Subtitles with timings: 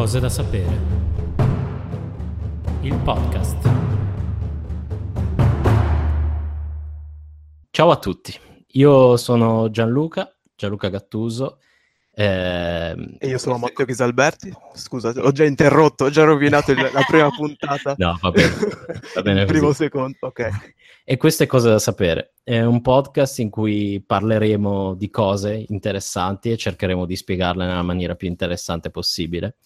[0.00, 0.78] Cose da sapere.
[2.80, 3.68] Il podcast.
[7.70, 8.34] Ciao a tutti,
[8.68, 11.58] io sono Gianluca, Gianluca Gattuso.
[12.14, 14.50] ehm, E io sono Matteo Chisalberti.
[14.72, 17.94] Scusa, ho già interrotto, ho già rovinato il- la prima puntata.
[17.98, 18.48] No, va bene,
[19.16, 19.82] va bene Il primo così.
[19.84, 20.48] secondo, ok.
[21.04, 22.36] E queste cose da sapere.
[22.42, 28.14] È un podcast in cui parleremo di cose interessanti e cercheremo di spiegarle nella maniera
[28.14, 29.56] più interessante possibile.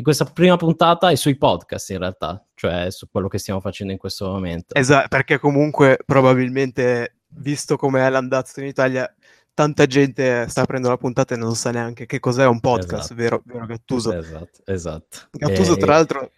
[0.00, 3.92] E questa prima puntata è sui podcast in realtà, cioè su quello che stiamo facendo
[3.92, 4.74] in questo momento.
[4.74, 9.14] Esatto, perché comunque probabilmente, visto come è l'andazzo in Italia,
[9.52, 13.14] tanta gente sta aprendo la puntata e non sa neanche che cos'è un podcast, Esatto.
[13.14, 14.14] vero, vero Gattuso?
[14.14, 15.18] Esatto, esatto.
[15.32, 16.30] Gattuso, E- tra l'altro,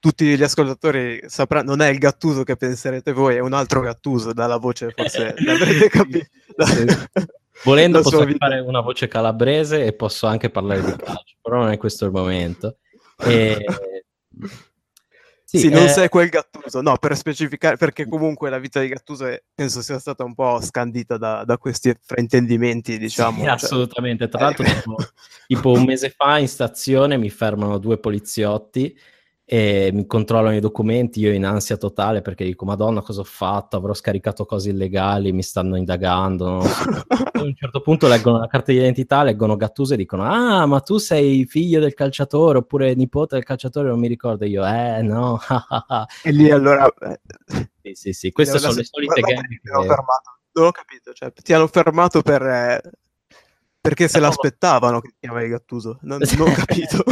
[0.00, 4.32] tutti gli ascoltatori sapranno, non è il Gattuso che penserete voi, è un altro Gattuso,
[4.32, 6.26] dalla voce forse l'avrete capito.
[7.64, 11.76] Volendo posso fare una voce calabrese e posso anche parlare di calcio, però non è
[11.76, 12.78] questo il momento.
[13.24, 13.64] E...
[15.50, 19.24] Sì, non eh, sei quel Gattuso, no, per specificare, perché comunque la vita di Gattuso
[19.24, 23.38] è- penso sia stata un po' scandita da, da questi fraintendimenti, diciamo.
[23.38, 24.28] sì, cioè- assolutamente.
[24.28, 24.74] Tra l'altro, Eh.
[24.74, 24.96] tipo,
[25.46, 28.94] tipo un mese fa in stazione mi fermano due poliziotti
[29.50, 31.20] e mi controllano i documenti.
[31.20, 33.78] Io in ansia totale perché dico: Madonna, cosa ho fatto?
[33.78, 36.58] Avrò scaricato cose illegali, mi stanno indagando.
[37.32, 40.80] Poi a un certo punto leggono la carta d'identità, leggono Gattuso e dicono: Ah, ma
[40.80, 43.88] tu sei figlio del calciatore oppure nipote del calciatore?
[43.88, 44.66] Non mi ricordo io.
[44.66, 45.38] Eh, no.
[46.22, 46.86] E lì allora...
[47.80, 48.32] sì, sì, sì.
[48.32, 50.36] Queste sono le solite hanno che- fermato.
[50.52, 52.42] Non ho capito, cioè, ti hanno fermato per...
[52.42, 52.80] eh,
[53.80, 54.26] perché se No.
[54.26, 57.04] l'aspettavano che ti chiamavi Gattuso, non, non ho capito.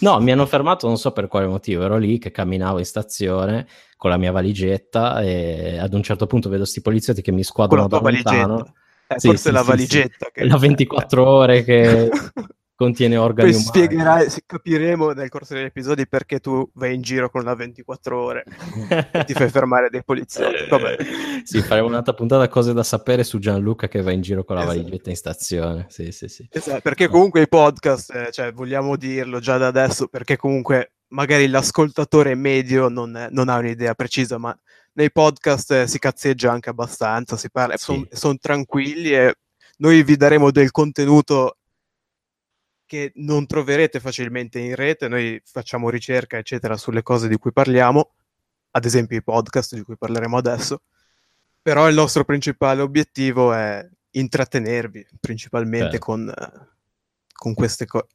[0.00, 3.66] No, mi hanno fermato, non so per quale motivo, ero lì che camminavo in stazione
[3.96, 7.88] con la mia valigetta e ad un certo punto vedo sti poliziotti che mi squadrano
[7.88, 8.46] da lontano.
[8.54, 8.72] valigetta.
[9.08, 10.26] Eh, Sì, forse sì, la sì, valigetta.
[10.32, 10.44] Che...
[10.44, 12.08] La 24 ore che
[12.76, 13.66] contiene organi Poi umani.
[13.86, 18.44] spiegherai, capiremo nel corso degli episodi perché tu vai in giro con la 24 ore
[19.12, 20.68] e ti fai fermare dei poliziotti.
[20.68, 20.96] Vabbè.
[21.46, 24.62] Sì, faremo un'altra puntata cose da sapere su Gianluca che va in giro con la
[24.62, 24.76] Esatto.
[24.78, 25.86] valigetta in stazione.
[25.88, 26.46] Sì, sì, sì.
[26.50, 31.46] Esatto, perché comunque i podcast, eh, cioè, vogliamo dirlo già da adesso, perché comunque magari
[31.46, 34.56] l'ascoltatore medio non, non ha un'idea precisa, ma
[34.94, 38.06] nei podcast eh, si cazzeggia anche abbastanza, si parla, Sì.
[38.10, 39.34] sono tranquilli e
[39.78, 41.58] noi vi daremo del contenuto
[42.86, 48.12] che non troverete facilmente in rete, noi facciamo ricerca, eccetera, sulle cose di cui parliamo,
[48.70, 50.82] ad esempio i podcast di cui parleremo adesso,
[51.60, 56.04] però il nostro principale obiettivo è intrattenervi, principalmente Certo.
[56.04, 56.32] con,
[57.32, 58.06] con queste cose.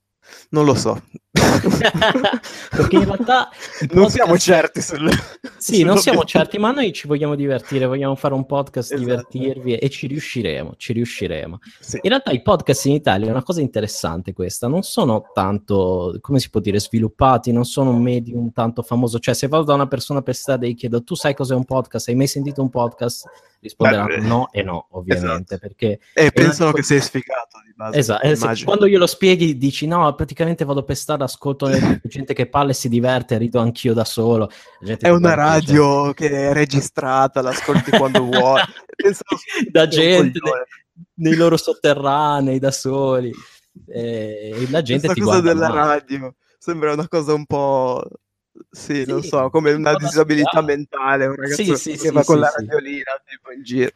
[0.49, 1.01] Non lo so.
[2.71, 3.49] Perché in realtà
[3.79, 5.09] non podcast- siamo certi sul...
[5.57, 9.07] Sì, non siamo certi, ma noi ci vogliamo divertire, vogliamo fare un podcast, Esatto.
[9.07, 11.59] divertirvi e ci riusciremo, ci riusciremo.
[11.79, 11.99] Sì.
[12.01, 16.39] In realtà i podcast in Italia è una cosa interessante questa, non sono tanto, come
[16.39, 19.87] si può dire, sviluppati, non sono un medium tanto famoso, cioè se vado da una
[19.87, 22.69] persona per strada e gli chiedo tu sai cos'è un podcast, hai mai sentito un
[22.69, 23.25] podcast?
[23.61, 25.57] Risponderanno Beh, no e no, ovviamente, esatto.
[25.59, 27.99] perché E pensano una- che sei sfigato di base.
[27.99, 32.71] Esatto, quando glielo spieghi dici no, praticamente vado per strada, ascolto le- gente che parla
[32.71, 34.49] e si diverte, rido anch'io da solo.
[34.81, 38.61] Gente È una radio che è registrata, l'ascolti quando vuoi.
[39.71, 40.63] Da gente coglione.
[41.15, 43.31] nei loro sotterranei da soli.
[43.87, 45.87] Eh, E la gente Questa ti cosa guarda della male.
[45.95, 48.03] radio sembra una cosa un po'...
[48.69, 50.75] Sì, non Sì, so, come un una disabilità studiare.
[50.77, 53.91] mentale, un ragazzo Sì, sì, che va con la radiolina tipo in giro.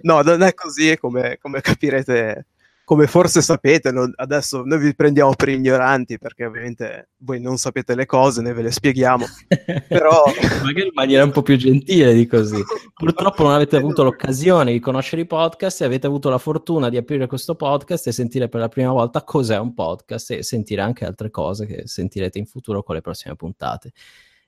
[0.00, 2.46] No, non è così come, come capirete,
[2.88, 7.94] come forse sapete, non- adesso noi vi prendiamo per ignoranti perché ovviamente voi non sapete
[7.94, 9.26] le cose, noi ve le spieghiamo,
[9.86, 10.24] però...
[10.64, 12.56] magari in maniera un po' più gentile di così.
[12.94, 16.96] Purtroppo non avete avuto l'occasione di conoscere i podcast e avete avuto la fortuna di
[16.96, 21.04] aprire questo podcast e sentire per la prima volta cos'è un podcast e sentire anche
[21.04, 23.92] altre cose che sentirete in futuro con le prossime puntate.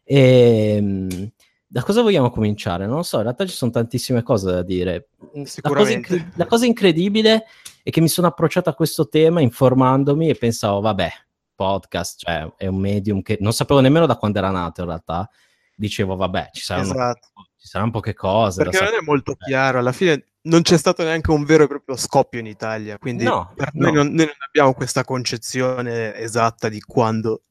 [0.02, 1.30] E,
[1.66, 2.86] da cosa vogliamo cominciare?
[2.86, 5.10] Non lo so, in realtà ci sono tantissime cose da dire.
[5.34, 7.44] La cosa, incre- la cosa incredibile
[7.82, 11.10] è che mi sono approcciato a questo tema informandomi e pensavo, vabbè,
[11.54, 15.28] podcast, cioè è un medium che non sapevo nemmeno da quando era nato in realtà.
[15.74, 17.28] Dicevo, vabbè, ci saranno, Esatto.
[17.56, 18.62] ci saranno poche cose.
[18.62, 21.96] Perché non è molto chiaro, alla fine non c'è stato neanche un vero e proprio
[21.96, 24.02] scoppio in Italia, quindi No, noi no.
[24.02, 27.42] non, noi non abbiamo questa concezione esatta di quando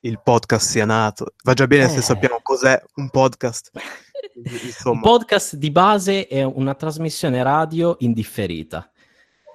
[0.00, 1.32] il podcast sia nato.
[1.44, 2.02] Va già bene se Eh.
[2.02, 3.70] sappiamo cos'è un podcast.
[4.36, 8.90] Un Insomma, podcast di base è una trasmissione radio indifferita,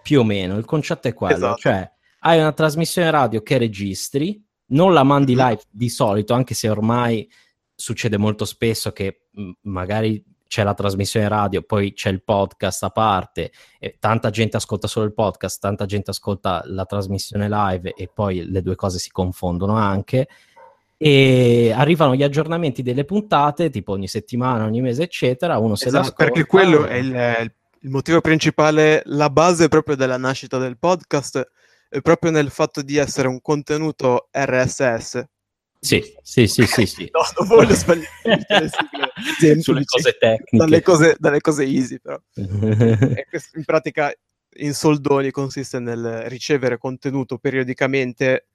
[0.10, 0.58] più o meno.
[0.58, 1.58] Il concetto è quello, Esatto.
[1.58, 1.88] cioè
[2.22, 5.40] hai una trasmissione radio che registri, non la mandi Mhm.
[5.48, 7.30] live di solito, anche se ormai
[7.76, 12.90] succede molto spesso che mh, magari c'è la trasmissione radio, poi c'è il podcast a
[12.90, 18.10] parte, e tanta gente ascolta solo il podcast, tanta gente ascolta la trasmissione live e
[18.12, 20.28] poi le due cose si confondono anche.
[20.98, 25.60] E arrivano gli aggiornamenti delle puntate, tipo ogni settimana, ogni mese, eccetera.
[25.60, 27.06] Uno se esatto, Perché quello è il,
[27.42, 27.54] il
[27.84, 31.50] motivo principale, la base proprio della nascita del podcast
[31.90, 35.24] è proprio nel fatto di essere un contenuto RSS,
[35.81, 37.10] sì, sì, sì, sì, sì.
[37.14, 38.70] no, non voglio sbagliare
[39.62, 40.58] sulle cose tecniche.
[40.58, 42.20] Dalle cose, dalle cose easy, però.
[42.36, 44.14] in pratica,
[44.58, 48.48] in soldoni consiste nel ricevere contenuto periodicamente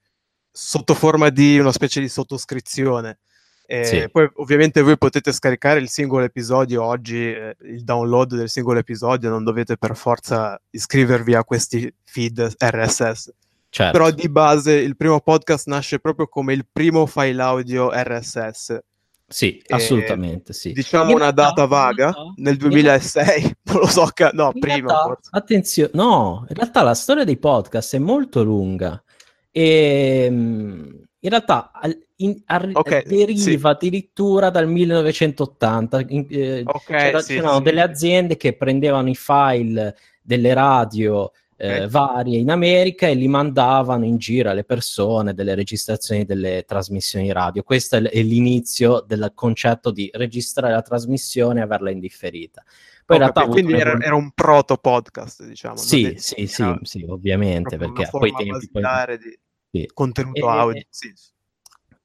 [0.50, 3.19] sotto forma di una specie di sottoscrizione.
[3.66, 4.08] Sì.
[4.11, 9.31] Poi ovviamente voi potete scaricare il singolo episodio oggi, eh, il download del singolo episodio,
[9.31, 13.32] non dovete per forza iscrivervi a questi feed RSS.
[13.70, 13.99] Certo.
[13.99, 18.78] Però di base il primo podcast nasce proprio come il primo file audio RSS.
[19.26, 20.72] Sì, e assolutamente sì.
[20.72, 25.19] Diciamo in una realtà, data vaga, nel 2006, non lo so, ca- no, prima realtà.
[25.31, 29.02] Attenzione, no, in realtà la storia dei podcast è molto lunga
[29.50, 31.71] e ehm, in realtà
[32.17, 33.59] in, ar- okay, deriva sì.
[33.62, 36.05] addirittura dal 1980.
[36.09, 37.62] In, eh, okay, sì, c'erano sì.
[37.62, 44.05] delle aziende che prendevano i file delle radio eh, varie in America e li mandavano
[44.05, 47.62] in giro alle persone delle registrazioni delle trasmissioni radio.
[47.62, 52.62] Questo è l'inizio del concetto di registrare la trasmissione e averla indifferita.
[53.06, 55.77] Poi realtà quindi era, era, un proto podcast, diciamo.
[55.77, 59.19] Sì, sì, sì, sì, ovviamente, perché poi tempi poi...
[59.19, 59.38] di
[59.81, 59.91] sì.
[59.93, 60.82] contenuto e, audio.
[60.88, 61.12] Sì.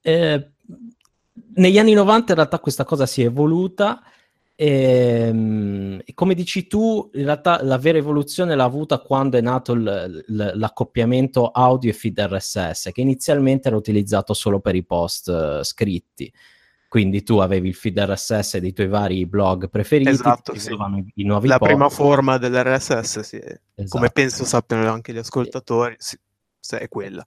[0.01, 0.51] Eh,
[1.55, 4.01] negli anni 90 in realtà questa cosa si è evoluta
[4.61, 9.73] e, ehm, come dici tu, in realtà la vera evoluzione l'ha avuta quando è nato
[9.73, 15.29] l- l- l'accoppiamento audio e feed RSS, che inizialmente era utilizzato solo per i post
[15.29, 16.29] uh, scritti.
[16.89, 20.75] Quindi tu avevi il feed RSS dei tuoi vari blog preferiti, esatto, sì.
[21.13, 21.71] i, nuovi La post.
[21.71, 23.37] prima forma dell'RSS, sì.
[23.37, 23.87] Esatto.
[23.87, 26.17] come penso sappiano anche gli ascoltatori, sì,
[26.75, 27.25] è quella.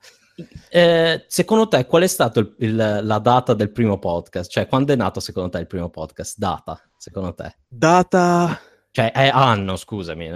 [0.71, 4.51] Eh, secondo te, qual è stata la data del primo podcast?
[4.51, 6.39] Cioè, quando è nato secondo te il primo podcast?
[6.39, 7.57] Data, secondo te?
[7.69, 8.61] Data...
[8.95, 10.31] Cioè, è anno, scusami.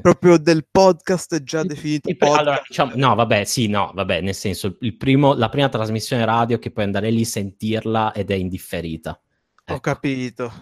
[0.00, 2.38] Proprio del podcast già definito podcast.
[2.38, 6.70] Allora, diciamo, no, vabbè, sì, no, vabbè, nel senso, primo, la prima trasmissione radio che
[6.70, 9.20] puoi andare lì, sentirla ed è indifferita.
[9.64, 9.74] Ecco.
[9.74, 10.52] Ho capito.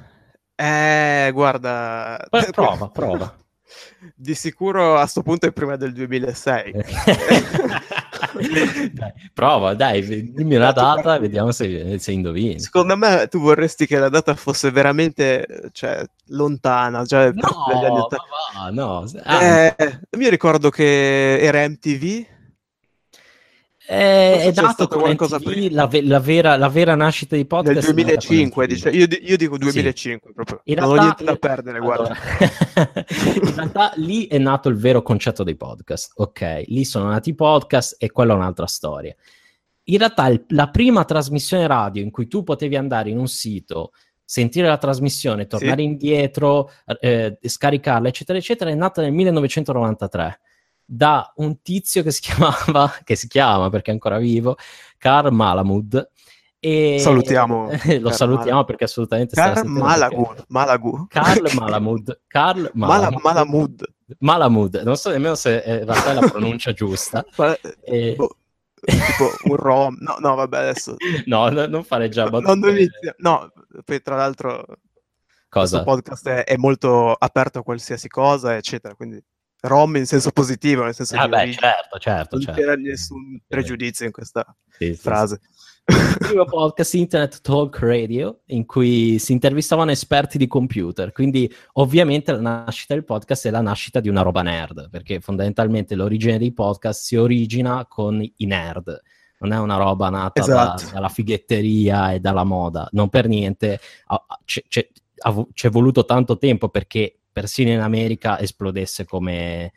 [0.54, 2.26] Eh, guarda...
[2.52, 3.36] prova, prova.
[4.14, 6.72] Di sicuro a questo punto è prima del 2006.
[8.92, 12.60] dai, prova, dai, dimmi una data e vediamo se, se, indovini.
[12.60, 18.16] Secondo me tu vorresti che la data fosse veramente cioè, lontana, cioè no, 80.
[18.54, 19.04] Va, no.
[19.24, 19.44] Ah.
[19.44, 19.76] Eh,
[20.18, 22.34] io ricordo che era MTV
[23.86, 28.66] è, è dato qualcosa MTV, la, la, vera, la, vera, nascita di podcast nel 2005
[28.66, 30.34] dice, io, io, dico 2005 sì.
[30.34, 30.60] proprio.
[30.64, 32.16] In non realtà, ho niente da perdere guarda.
[33.34, 36.64] in realtà lì è nato il vero concetto dei podcast ok?
[36.66, 39.14] Lì sono nati i podcast e quella è un'altra storia.
[39.84, 43.92] In realtà il, la prima trasmissione radio in cui tu potevi andare in un sito
[44.24, 45.84] sentire la trasmissione tornare sì.
[45.84, 50.40] indietro eh, scaricarla eccetera eccetera è nata nel 1993
[50.86, 54.56] da un tizio che si chiamava, che si chiama perché è ancora vivo,
[54.96, 56.10] Carl Malamud.
[56.58, 57.68] E salutiamo.
[58.00, 61.06] lo salutiamo perché assolutamente Carl Malagu, Malagu.
[61.08, 62.20] Carl Malamud.
[62.26, 63.20] Carl Malamud.
[63.22, 63.84] Malamud.
[64.20, 64.82] Malamud.
[64.84, 67.24] Non so nemmeno se in realtà è la pronuncia giusta.
[67.84, 68.14] e...
[68.16, 68.36] boh,
[68.74, 69.96] tipo un rom.
[70.00, 70.96] No, no, vabbè, adesso.
[71.26, 72.54] No, no non fare già battute.
[72.54, 73.14] Non inizia.
[73.18, 73.52] No,
[73.84, 74.64] poi tra l'altro
[75.48, 75.82] Cosa?
[75.82, 79.22] questo podcast è, è molto aperto a qualsiasi cosa, eccetera, quindi
[79.60, 82.60] rom in senso positivo, nel senso ah, beh, certo, certo, non certo.
[82.60, 85.40] c'era nessun pregiudizio in questa sì, frase.
[85.42, 91.52] Sì, il primo podcast Internet Talk Radio in cui si intervistavano esperti di computer, quindi
[91.74, 96.38] ovviamente la nascita del podcast è la nascita di una roba nerd, perché fondamentalmente l'origine
[96.38, 99.00] dei podcast si origina con i nerd,
[99.38, 100.86] non è una roba nata esatto.
[100.86, 103.78] da, dalla fighetteria e dalla moda, non per niente,
[104.44, 104.88] c'è, c'è,
[105.52, 109.70] c'è voluto tanto tempo perché persino in America esplodesse come,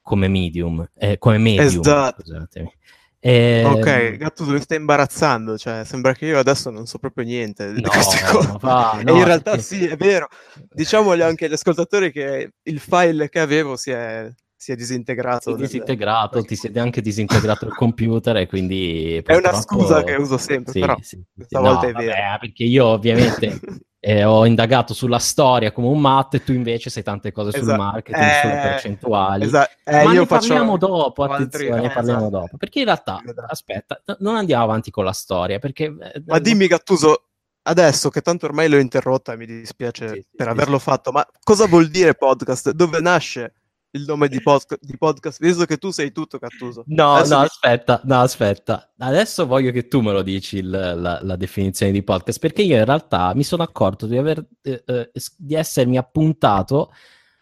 [0.00, 1.80] come medium, eh, come medium.
[1.80, 2.22] Esatto.
[2.22, 2.72] Scusatemi.
[3.20, 3.62] E...
[3.66, 7.82] Ok, Gattuso mi stai imbarazzando, cioè sembra che io adesso non so proprio niente di
[7.82, 8.56] no, queste cose.
[8.58, 9.66] Va, no, e in realtà perché...
[9.66, 10.28] sì, è vero.
[10.72, 14.26] Diciamogli anche agli ascoltatori che il file che avevo si è,
[14.64, 15.50] si è disintegrato.
[15.50, 16.46] Si è disintegrato, nel...
[16.46, 19.22] ti siete anche disintegrato il computer e quindi...
[19.22, 21.62] È una scusa che uso sempre, sì, però sì, questa sì.
[21.62, 22.12] volta no, è vero.
[22.12, 23.60] Vabbè, perché io ovviamente
[24.00, 27.66] eh, ho indagato sulla storia come un matto e tu invece sai tante cose esatto.
[27.66, 29.44] sul marketing, eh, sulle percentuali.
[29.44, 29.72] Esatto.
[29.84, 32.38] Eh, Ma ne parliamo dopo, attenzione, ne parliamo esatto.
[32.38, 32.56] dopo.
[32.56, 35.84] Perché in realtà, aspetta, non andiamo avanti con la storia, perché...
[35.84, 37.24] Eh, Ma dimmi Gattuso,
[37.64, 40.84] adesso che tanto ormai l'ho interrotta, mi dispiace sì, per sì, averlo sì.
[40.84, 42.70] fatto, ma cosa vuol dire podcast?
[42.70, 43.52] Dove nasce
[43.94, 45.40] il nome di, podca- di podcast?
[45.40, 46.84] Visto che tu sei tutto Cattuso.
[46.88, 48.92] No, Adesso no, mi- aspetta, no, aspetta.
[48.98, 52.76] Adesso voglio che tu me lo dici il- la, la definizione di podcast, perché io
[52.76, 56.92] in realtà mi sono accorto di, aver, eh, eh, di essermi appuntato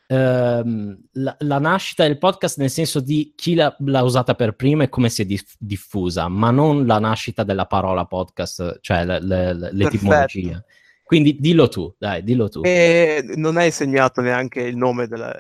[0.07, 4.85] ehm, la, la nascita del podcast nel senso di chi l'ha, l'ha usata per prima
[4.85, 9.21] e come si è dif- diffusa, ma non la nascita della parola podcast, cioè le-
[9.23, 10.63] le- le- l'etimologia.
[11.05, 12.61] Quindi dillo tu, dai, dillo tu.
[12.65, 15.35] E non hai segnato neanche il nome della,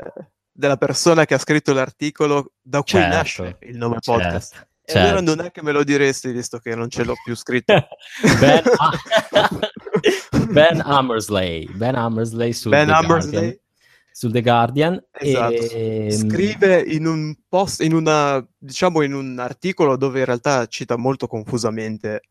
[0.52, 4.52] della persona che ha scritto l'articolo da cui Certo, nasce il nome podcast.
[4.54, 5.34] certo, E allora certo.
[5.34, 7.72] non è che me lo diresti, visto che non ce l'ho più scritto.
[8.38, 8.62] ben,
[10.52, 13.58] Ben Hammersley, Ben Hammersley su Ben The Hammersley Guardian,
[14.12, 15.52] su The Guardian Esatto.
[15.52, 20.96] e- scrive in un post, in una, diciamo in un articolo dove in realtà cita
[20.96, 22.22] molto confusamente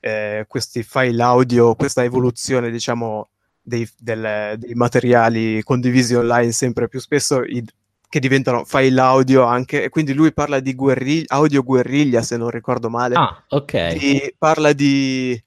[0.00, 3.30] eh, questi file audio, questa evoluzione, diciamo,
[3.68, 7.64] dei, del- dei materiali condivisi online sempre più spesso i-
[8.08, 12.48] che diventano file audio anche, e quindi lui parla di guerriglia, audio guerriglia, se non
[12.50, 14.32] ricordo male, Ah, ok.
[14.38, 15.40] parla di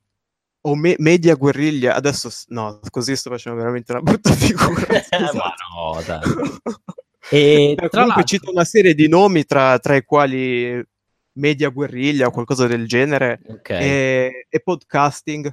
[0.64, 5.02] o me- media guerriglia, adesso no, così sto facendo veramente una brutta figura.
[5.02, 5.38] scusate.
[5.38, 6.20] Ma no, dai.
[7.34, 10.84] E Beh, tra comunque l'altro, cita una serie di nomi tra, tra i quali
[11.34, 15.50] media guerriglia o qualcosa del genere ok, e, e podcasting,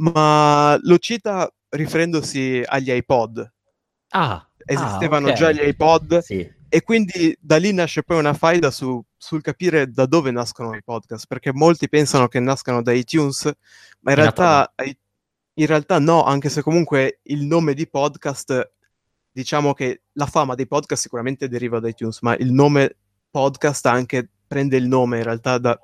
[0.00, 3.52] ma lo cita riferendosi agli iPod.
[4.10, 5.36] ah, Esistevano ah, ok.
[5.36, 9.90] già gli iPod Sì, e quindi da lì nasce poi una faida su- sul capire
[9.90, 13.50] da dove nascono i podcast, perché molti pensano che nascano da iTunes,
[14.00, 14.74] ma in realtà,
[15.54, 18.70] in realtà no, anche se comunque il nome di podcast,
[19.32, 22.96] diciamo che la fama dei podcast sicuramente deriva da iTunes, ma il nome
[23.30, 25.78] podcast anche prende il nome in realtà da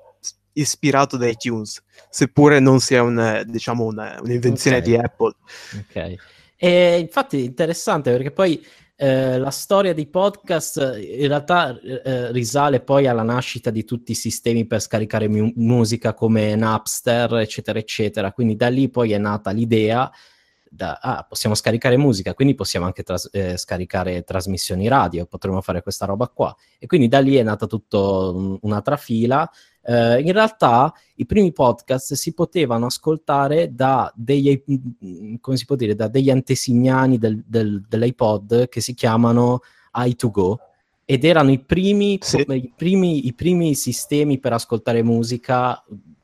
[0.55, 4.83] ispirato da iTunes, seppure non sia un, diciamo una- un'invenzione Ok.
[4.83, 5.33] di Apple.
[5.79, 6.15] ok.
[6.57, 8.65] E infatti è interessante perché poi
[8.97, 14.13] eh, la storia dei podcast eh, in realtà eh, risale poi alla nascita di tutti
[14.13, 18.31] i sistemi per scaricare mu- musica come Napster, eccetera, eccetera.
[18.31, 20.09] Quindi da lì poi è nata l'idea
[20.69, 25.81] da, ah, possiamo scaricare musica, quindi possiamo anche tras- eh, scaricare trasmissioni radio, potremmo fare
[25.81, 26.55] questa roba qua.
[26.79, 29.49] E quindi da lì è nata tutta un'altra fila.
[29.87, 34.63] Eh, in realtà i primi podcast si potevano ascoltare da degli,
[35.39, 39.61] come si può dire, da degli antesignani del, del, dell'iPod che si chiamano
[39.93, 40.55] i2Go
[41.05, 42.43] ed erano i primi, Sì.
[42.47, 45.83] i primi, i primi sistemi per ascoltare musica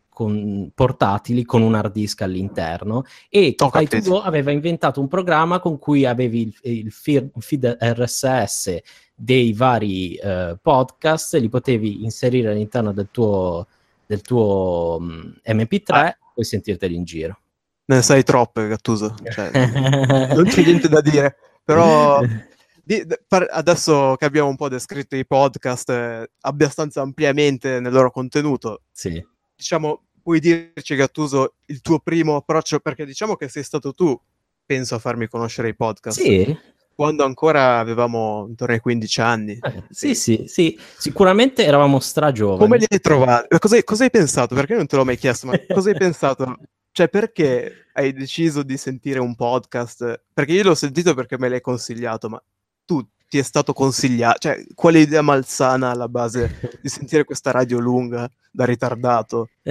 [0.10, 3.98] con, portatili con un hard disk all'interno e Ho capito.
[3.98, 8.80] i2Go aveva inventato un programma con cui avevi il, il feed RSS
[9.24, 13.68] dei vari eh, podcast, li potevi inserire all'interno del tuo,
[14.06, 16.08] del tuo mm, MP3 Ah.
[16.08, 17.40] e poi sentirteli in giro.
[17.86, 19.16] Ne sai troppe, Gattuso.
[19.30, 19.52] Cioè,
[20.34, 22.22] non c'è niente da dire, però
[22.84, 27.92] di- d- par- adesso che abbiamo un po' descritto i podcast eh, abbastanza ampiamente nel
[27.94, 29.24] loro contenuto, sì.
[29.56, 34.20] diciamo, puoi dirci, Gattuso, il tuo primo approccio, perché diciamo che sei stato tu,
[34.66, 36.58] penso, a farmi conoscere i podcast, Sì,
[36.96, 39.60] quando ancora avevamo intorno ai 15 anni.
[39.62, 42.60] eh, sì, sì, sì, sicuramente eravamo stragiovani.
[42.60, 43.58] Come li hai trovati?
[43.60, 44.56] Cosa, cosa hai pensato?
[44.56, 46.58] Perché non te l'ho mai chiesto, ma cosa hai pensato?
[46.92, 50.24] Cioè, perché hai deciso di sentire un podcast?
[50.34, 52.44] Perché io l'ho sentito perché me l'hai consigliato, ma
[52.86, 54.40] tu ti è stato consigliato?
[54.40, 59.50] Cioè, quale idea malsana alla base di sentire questa radio lunga da ritardato?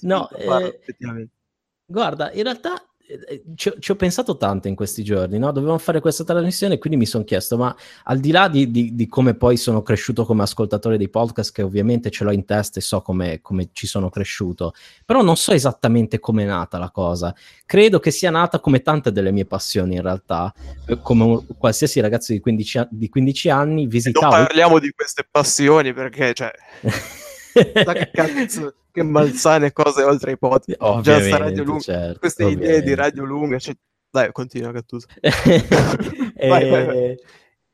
[0.00, 0.80] No, eh,
[1.86, 2.84] guarda, in realtà
[3.54, 5.52] ci, ho- ci ho pensato tanto in questi giorni, no?
[5.52, 8.94] Dovevamo fare questa trasmissione e quindi mi sono chiesto, ma al di là di, di-
[8.94, 12.78] di come poi sono cresciuto come ascoltatore dei podcast, che ovviamente ce l'ho in testa
[12.78, 16.90] e so come, come ci sono cresciuto, però non so esattamente come è nata la
[16.90, 17.34] cosa.
[17.64, 20.52] Credo che sia nata come tante delle mie passioni in realtà,
[20.86, 24.90] eh, come un- qualsiasi ragazzo di 15, a- di 15 anni E non parliamo di
[24.90, 26.50] queste passioni perché, cioè,
[27.62, 30.78] che cazzo, che malsane cose oltre ai podcast.
[30.78, 32.94] Già Ovviamente, radio lunga, certo, queste idee di ovviamente.
[32.94, 33.58] radio lunga.
[33.58, 33.74] cioè-
[34.10, 35.06] Dai, continua, Gattuso.
[36.38, 37.16] E- Vai, vai, vai.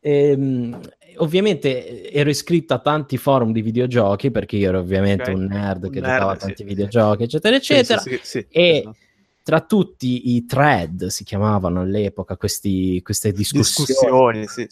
[0.00, 0.80] ehm,
[1.16, 5.36] ovviamente ero iscritto a tanti forum di videogiochi perché io ero ovviamente Ok.
[5.36, 6.38] un nerd Un che nerd, giocava sì.
[6.46, 8.00] tanti videogiochi, eccetera, eccetera.
[8.00, 8.96] sì, sì, E- esatto.
[9.44, 14.66] Tra tutti i thread si chiamavano all'epoca questi, queste discussioni, discussioni, sì.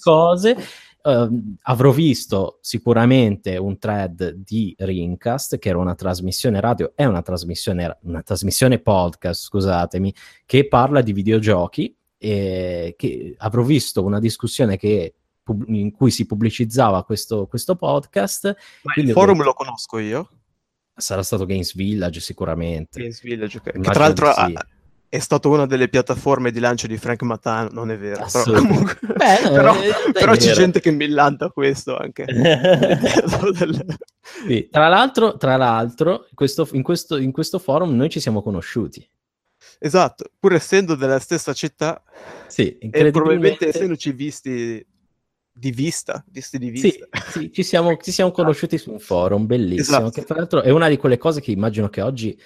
[1.02, 7.22] Ehm, avrò visto sicuramente un thread di Rincast, che era una trasmissione radio, è una
[7.22, 10.14] trasmissione, una trasmissione podcast, scusatemi,
[10.46, 11.94] che parla di videogiochi.
[12.22, 15.14] E che avrò visto una discussione che,
[15.68, 18.54] in cui si pubblicizzava questo, questo podcast.
[18.82, 20.28] Ma il forum detto- lo conosco io.
[20.94, 23.00] Sarà stato Games Village sicuramente.
[23.00, 24.38] Games Village, che tra l'altro sì.
[24.38, 24.66] ha,
[25.10, 28.24] è stato una delle piattaforme di lancio di Frank Matan, non è vero.
[28.30, 29.74] Però, comunque, Beh, però,
[30.12, 32.26] però c'è gente che millanta questo anche.
[34.46, 34.68] sì.
[34.70, 39.04] Tra l'altro, tra l'altro questo, in, questo, in questo forum noi ci siamo conosciuti.
[39.80, 42.00] Esatto, pur essendo della stessa città
[42.46, 44.86] sì, e probabilmente essendoci visti
[45.52, 47.08] di vista, visti di vista.
[47.30, 50.10] Sì, sì ci, siamo, ci, siamo, conosciuti su un forum bellissimo, esatto.
[50.10, 52.38] che tra l'altro è una di quelle cose che immagino che oggi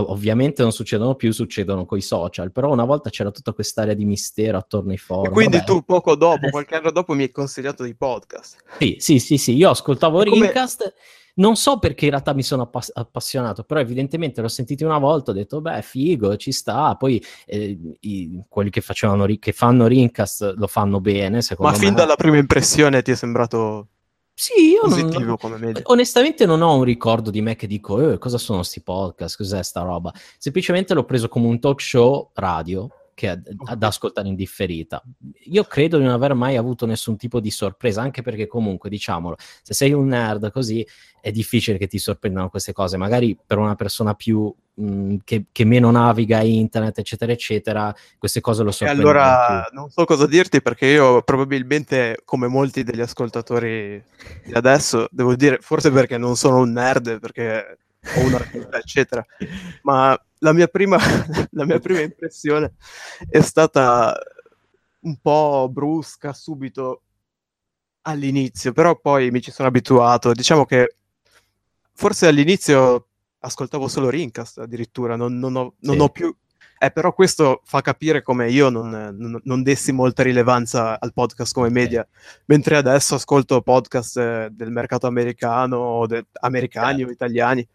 [0.00, 4.04] ovviamente non succedono più, succedono con i social, però una volta c'era tutta quest'area di
[4.04, 5.26] mistero attorno ai forum.
[5.26, 5.68] E quindi Vabbè.
[5.68, 8.56] tu poco dopo, qualche anno dopo, mi hai consigliato dei podcast.
[8.78, 9.54] Sì, sì, sì, sì.
[9.54, 10.94] io ascoltavo Rincast
[11.36, 15.32] non so perché in realtà mi sono appass- appassionato, però evidentemente l'ho sentito una volta,
[15.32, 16.94] ho detto, beh, figo, ci sta.
[16.94, 21.82] Poi eh, i, quelli che, facevano, che fanno Rincast lo fanno bene, secondo Ma me.
[21.82, 23.88] Ma fin dalla prima impressione ti è sembrato
[24.34, 25.36] sì, io non,
[25.84, 29.62] onestamente non ho un ricordo di me che dico, eh, cosa sono questi podcast, cos'è
[29.62, 30.12] sta roba.
[30.38, 35.02] Semplicemente l'ho preso come un talk show radio che ad, ad ascoltare in differita.
[35.44, 39.36] Io credo di non aver mai avuto nessun tipo di sorpresa, anche perché comunque, diciamolo,
[39.62, 40.86] se sei un nerd così
[41.20, 42.96] è difficile che ti sorprendano queste cose.
[42.96, 48.62] Magari per una persona più mh, che, che, meno naviga internet, eccetera, eccetera, queste cose
[48.62, 49.08] lo sorprendono.
[49.08, 54.02] E allora non so cosa dirti perché io probabilmente, come molti degli ascoltatori
[54.44, 57.78] di adesso, devo dire, forse perché non sono un nerd, perché
[58.16, 59.24] ho un'archività, eccetera,
[59.82, 60.98] ma la mia, prima,
[61.52, 62.74] la mia prima impressione
[63.28, 64.14] è stata
[65.00, 67.02] un po' brusca subito
[68.02, 70.32] all'inizio, però poi mi ci sono abituato.
[70.32, 70.96] Diciamo che
[71.94, 73.08] forse all'inizio
[73.38, 76.00] ascoltavo solo Rincast addirittura, non, non, ho, non sì.
[76.02, 76.36] ho, più...
[76.78, 81.54] Eh, però questo fa capire come io non, non, non dessi molta rilevanza al podcast
[81.54, 82.40] come media, sì.
[82.46, 87.10] mentre adesso ascolto podcast eh, del mercato americano, de- americani certo.
[87.10, 87.66] o italiani,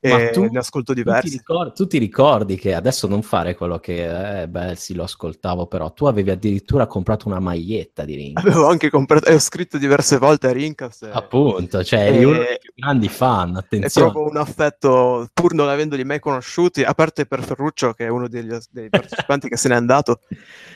[0.00, 1.22] e tu, ne ascolto diversi.
[1.22, 4.94] Tu ti, ricordi, tu ti, ricordi, che adesso non fare quello che, eh, beh, sì,
[4.94, 8.46] lo ascoltavo, però tu avevi addirittura comprato una maglietta di Rincast.
[8.46, 11.04] Avevo anche comprato, e ho scritto diverse volte a Rincast.
[11.04, 11.10] E...
[11.12, 14.08] Appunto, cioè, eri uno dei più grandi fan, attenzione.
[14.08, 18.08] E proprio un affetto, pur non avendoli mai conosciuti, a parte per Ferruccio, che è
[18.08, 20.20] uno degli, dei partecipanti che se n'è andato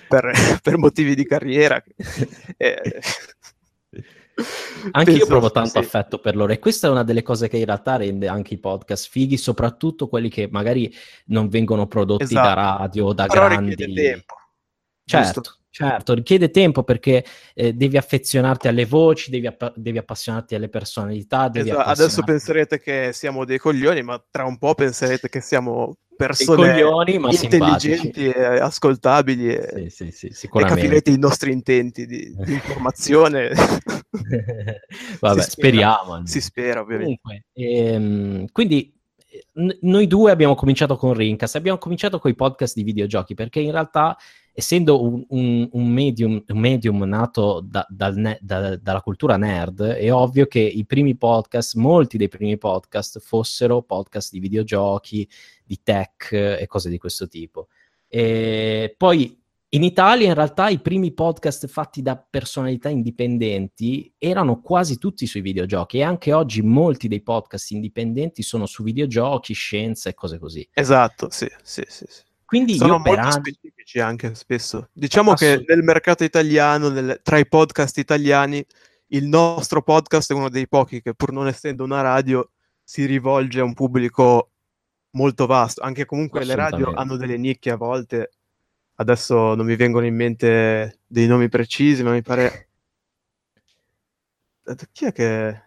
[0.07, 0.31] per,
[0.62, 1.83] per motivi di carriera.
[2.59, 3.01] e,
[4.92, 5.79] anche io provo tanto sì.
[5.79, 8.59] affetto per loro e questa è una delle cose che in realtà rende anche i
[8.59, 10.92] podcast fighi, soprattutto quelli che magari
[11.27, 12.49] non vengono prodotti esatto.
[12.49, 13.75] da radio o da Però grandi.
[13.75, 14.35] tempo.
[15.05, 15.59] Certo, Giusto.
[15.74, 21.50] Certo, richiede tempo perché eh, devi affezionarti alle voci, devi, app- devi appassionarti alle personalità.
[21.52, 21.80] Esatto.
[21.80, 27.14] Adesso penserete che siamo dei coglioni, ma tra un po' penserete che siamo persone coglioni,
[27.14, 33.50] intelligenti e ascoltabili e, sì, sì, sì, e capirete i nostri intenti di, di informazione.
[35.20, 36.24] Vabbè, si speriamo.
[36.24, 37.20] Si spera, ovviamente.
[37.20, 38.96] Comunque, ehm, quindi
[39.54, 43.58] n- noi due abbiamo cominciato con Rincast, abbiamo cominciato con i podcast di videogiochi perché
[43.58, 44.16] in realtà
[44.57, 49.83] essendo un, un, un, medium, un medium, nato da, dal ne- da, dalla cultura nerd,
[49.83, 55.29] è ovvio che i primi podcast, molti dei primi podcast, fossero podcast di videogiochi,
[55.64, 57.67] di tech e cose di questo tipo.
[58.07, 64.99] E poi in Italia in realtà i primi podcast fatti da personalità indipendenti erano quasi
[64.99, 70.14] tutti sui videogiochi e anche oggi molti dei podcast indipendenti sono su videogiochi, scienza e
[70.14, 70.69] cose così.
[70.73, 72.05] Esatto, sì, sì, sì.
[72.07, 72.23] sì.
[72.44, 73.33] Quindi sono molto anni...
[73.33, 74.88] specifici anche spesso.
[74.92, 77.20] Diciamo che nel mercato italiano, nel...
[77.22, 78.64] tra i podcast italiani,
[79.09, 82.50] il nostro podcast è uno dei pochi che pur non essendo una radio
[82.83, 84.50] si rivolge a un pubblico
[85.11, 85.83] molto vasto.
[85.83, 88.30] Anche comunque le radio hanno delle nicchie a volte
[88.96, 92.68] adesso non mi vengono in mente dei nomi precisi, ma mi pare...
[94.92, 95.62] Chi è che...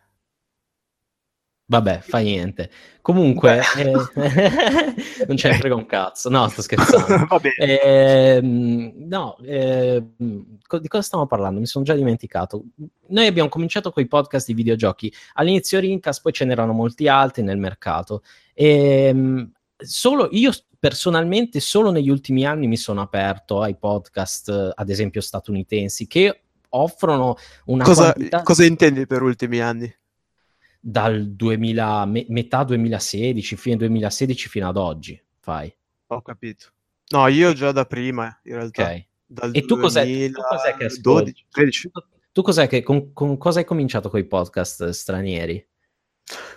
[1.69, 2.69] Vabbè, fa niente.
[3.01, 3.91] Comunque, eh,
[5.27, 6.29] non ne frega un cazzo.
[6.29, 7.27] No, sto scherzando.
[7.59, 11.59] eh, no, eh, di cosa stiamo parlando?
[11.59, 12.63] Mi sono già dimenticato.
[13.07, 15.13] Noi abbiamo cominciato con i podcast di videogiochi.
[15.33, 18.23] All'inizio Rincas, poi ce n'erano molti altri nel mercato.
[18.53, 24.89] E, ehm, solo io personalmente solo negli ultimi anni mi sono aperto ai podcast, ad
[24.89, 28.41] esempio statunitensi, che offrono una cosa, quantità...
[28.43, 29.93] cosa intendi per ultimi anni?
[30.89, 35.73] Dal 2000, me, metà 2016, fine 2016 fino ad oggi, fai.
[36.07, 36.67] Ho capito.
[37.09, 38.83] No, io già da prima, in realtà.
[38.83, 39.05] Ok.
[39.25, 41.31] Dal e tu cos'è, tu cos'è che ascolti?
[41.31, 41.91] 12, 13.
[41.91, 45.67] Tu, tu cos'è che, con, con cosa hai cominciato con i podcast stranieri?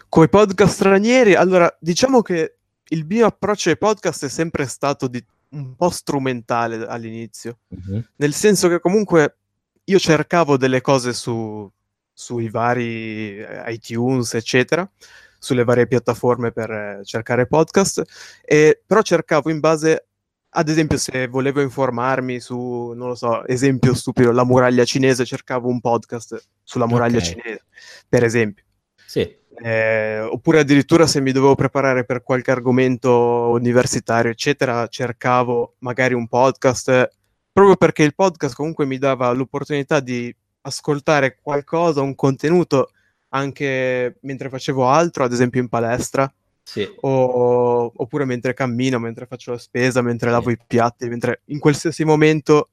[0.09, 1.35] Con i podcast stranieri?
[1.35, 6.87] Allora, diciamo che il mio approccio ai podcast è sempre stato di, un po' strumentale
[6.87, 8.05] all'inizio, uh-huh.
[8.15, 9.39] nel senso che comunque
[9.83, 11.69] io cercavo delle cose su,
[12.21, 14.87] sui vari eh, iTunes, eccetera,
[15.39, 18.03] sulle varie piattaforme per eh, cercare podcast,
[18.45, 20.07] e, però cercavo in base,
[20.51, 25.69] ad esempio se volevo informarmi su, non lo so, esempio stupido, la muraglia cinese, cercavo
[25.69, 27.25] un podcast sulla muraglia Ok.
[27.25, 27.65] cinese,
[28.07, 28.65] per esempio.
[29.07, 36.15] Sì, Eh, oppure addirittura se mi dovevo preparare per qualche argomento universitario, eccetera, cercavo magari
[36.15, 37.11] un podcast,
[37.53, 42.91] proprio perché il podcast comunque mi dava l'opportunità di ascoltare qualcosa, un contenuto,
[43.31, 46.89] anche mentre facevo altro, ad esempio in palestra, sì.
[47.03, 52.05] o- oppure mentre cammino, mentre faccio la spesa, mentre lavo i piatti, mentre in qualsiasi
[52.05, 52.71] momento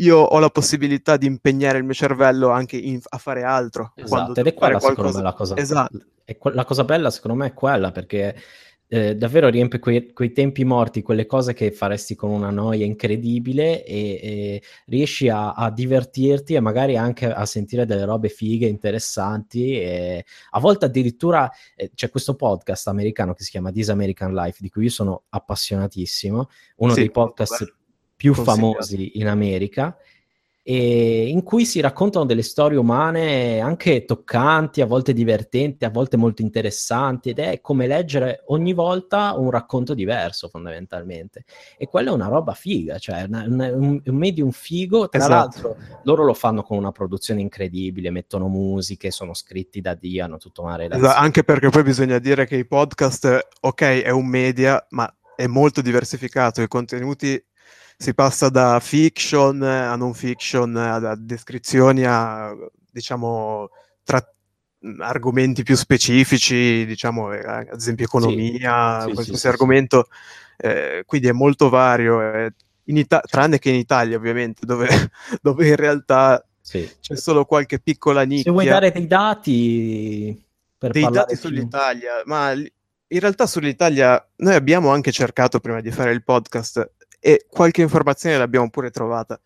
[0.00, 3.92] io ho la possibilità di impegnare il mio cervello anche in- a fare altro.
[3.94, 5.98] Esatto, ed è quella secondo qualcosa- me la cosa, Esatto.
[6.52, 8.36] la cosa bella secondo me è quella perché
[8.88, 13.84] eh, davvero riempie quei, quei tempi morti, quelle cose che faresti con una noia incredibile
[13.84, 19.80] e, e riesci a, a divertirti e magari anche a sentire delle robe fighe, interessanti
[19.80, 24.58] e a volte addirittura eh, c'è questo podcast americano che si chiama This American Life
[24.60, 27.76] di cui io sono appassionatissimo, uno Sì, dei podcast bello.
[28.14, 29.96] più famosi in America
[30.72, 36.42] in cui si raccontano delle storie umane anche toccanti, a volte divertenti, a volte molto
[36.42, 41.44] interessanti ed è come leggere ogni volta un racconto diverso fondamentalmente
[41.78, 45.34] e quella è una roba figa, cioè una- una- un, un medium figo, tra Esatto.
[45.34, 50.38] l'altro loro lo fanno con una produzione incredibile, mettono musiche, sono scritti da Dio, hanno
[50.38, 51.24] tutta una Esatto, relazione.
[51.24, 55.80] anche perché poi bisogna dire che i podcast, ok, è un media, ma è molto
[55.80, 56.60] diversificato.
[56.60, 57.40] I contenuti
[57.96, 62.54] si passa da fiction a non fiction, a, a descrizioni a,
[62.90, 63.68] diciamo,
[64.04, 64.28] tra-
[64.98, 70.08] argomenti più specifici, diciamo, eh, ad esempio economia, Sì, sì, qualsiasi sì, argomento.
[70.58, 72.52] Eh, quindi è molto vario, eh,
[72.88, 74.86] Ita- tranne che in Italia, ovviamente, dove,
[75.42, 78.44] dove in realtà c'è solo qualche piccola nicchia.
[78.44, 80.44] Se vuoi dare dei dati
[80.78, 85.90] per dei dati più- sull'Italia, ma in realtà sull'Italia noi abbiamo anche cercato prima di
[85.90, 86.90] fare il podcast
[87.26, 89.40] e qualche informazione l'abbiamo pure trovata,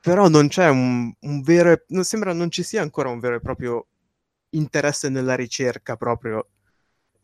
[0.00, 3.36] però non c'è un, un vero, e- non sembra non ci sia ancora un vero
[3.36, 3.86] e proprio
[4.50, 6.48] interesse nella ricerca proprio,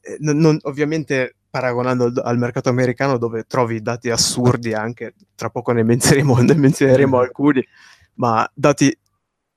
[0.00, 5.50] Eh, non- non- ovviamente paragonando al, al mercato americano dove trovi dati assurdi anche, tra
[5.50, 7.66] poco ne menzioneremo, ne menzioneremo alcuni,
[8.14, 8.96] ma dati,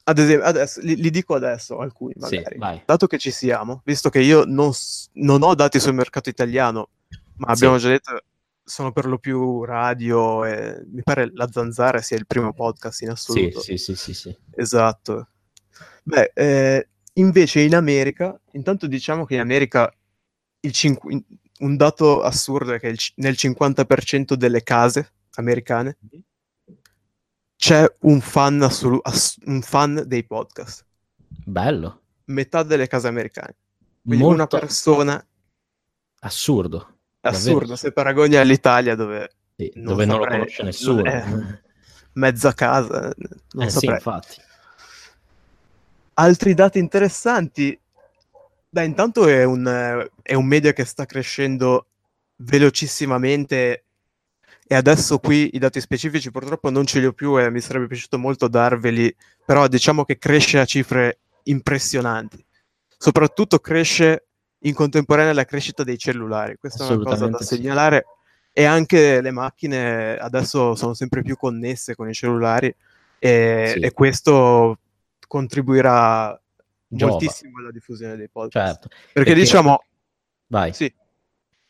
[0.05, 2.57] ad esempio, adesso, li, li dico adesso alcuni Sì, magari.
[2.57, 2.81] vai.
[2.85, 4.71] dato che ci siamo, visto che io non,
[5.13, 6.89] non ho dati sul mercato italiano,
[7.37, 8.23] ma abbiamo già detto
[8.63, 13.07] sono per lo più radio e mi pare La Zanzara sia il primo podcast in
[13.07, 13.59] Sì, assoluto.
[13.61, 14.37] sì, sì, sì, sì.
[14.55, 15.29] Esatto.
[16.03, 19.91] Beh, eh, invece in America, intanto diciamo che in America
[20.71, 21.23] cinqu- in-
[21.59, 25.97] un dato assurdo è che il c- nel 50% delle case americane
[27.55, 30.85] c'è un fan, assolu- ass- un fan dei podcast.
[31.45, 32.01] Bello.
[32.25, 33.55] Metà delle case americane.
[34.01, 35.27] Quindi Molto una persona
[36.21, 36.97] assurdo.
[37.21, 37.75] Assurdo Davvero.
[37.75, 41.05] se paragoni all'Italia dove Sì, non dove non lo saprei, conosce nessuno.
[41.05, 41.23] eh,
[42.13, 43.13] mezza casa,
[43.51, 43.93] non Eh, sì, saprei.
[43.95, 44.41] infatti.
[46.15, 47.79] Altri dati interessanti.
[48.69, 51.87] Beh, intanto è un, eh, è un media che sta crescendo
[52.37, 53.85] velocissimamente
[54.67, 57.87] e adesso qui i dati specifici purtroppo non ce li ho più e mi sarebbe
[57.87, 59.13] piaciuto molto darveli,
[59.45, 62.43] però diciamo che cresce a cifre impressionanti.
[62.97, 64.27] Soprattutto cresce
[64.63, 68.05] in contemporanea la crescita dei cellulari, questa è una cosa da segnalare
[68.53, 72.73] e anche le macchine adesso sono sempre più connesse con i cellulari
[73.17, 73.79] e, Sì.
[73.79, 74.77] e questo
[75.27, 76.39] contribuirà
[76.87, 77.11] Giova.
[77.11, 78.65] moltissimo alla diffusione dei podcast.
[78.73, 78.87] Certo.
[78.89, 79.83] Perché, perché- diciamo,
[80.47, 80.73] Vai.
[80.73, 80.93] sì.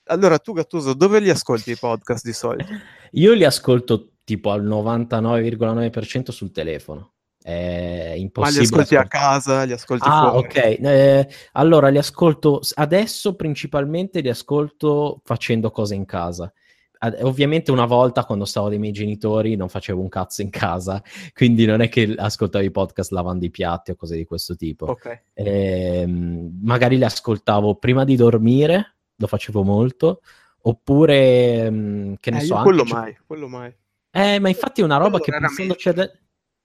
[0.05, 2.73] Allora tu Gattuso, dove li ascolti i podcast di solito?
[3.11, 7.11] Io li ascolto tipo al 99,9% sul telefono.
[7.43, 8.63] È Ma li impossibile.
[8.65, 10.45] ascolti a casa, li ascolti Ah, fuori?
[10.45, 10.55] ok.
[10.55, 16.51] Eh, allora li ascolto adesso principalmente li ascolto facendo cose in casa.
[16.99, 21.01] Ad- Ovviamente una volta quando stavo dai miei genitori non facevo un cazzo in casa,
[21.33, 24.85] quindi non è che ascoltavo i podcast lavando i piatti o cose di questo tipo.
[24.85, 25.21] Ok.
[25.33, 30.21] Ehm, magari li ascoltavo prima di dormire, lo facevo molto,
[30.61, 33.73] oppure mm, che ne Eh, so, anche quello gio- mai, quello mai.
[34.11, 36.19] eh, ma infatti è una roba Quello che pensandoci, ade-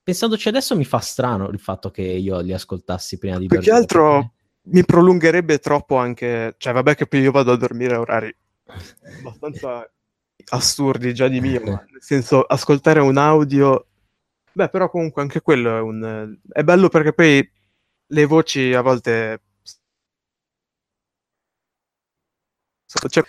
[0.06, 3.70] pensandoci adesso mi fa strano il fatto che io li ascoltassi prima di Più che
[3.70, 3.82] dormire.
[3.82, 4.32] altro
[4.68, 8.32] mi prolungherebbe troppo anche, cioè vabbè che poi io vado a dormire a orari
[9.18, 9.90] abbastanza
[10.50, 13.84] assurdi già di mio, ma nel senso ascoltare un audio,
[14.52, 16.38] beh però comunque anche quello è un...
[16.52, 17.50] è bello perché poi
[18.06, 19.40] le voci a volte...
[23.08, 23.24] Cioè,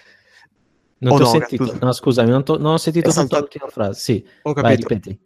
[1.00, 3.68] Non ti ho no, sentito, no, scusami, non, to- non ho sentito tutta saltato- l'ultima
[3.68, 4.00] frase.
[4.00, 4.88] Sì, ho vai, capito.
[4.90, 5.20] ripeti.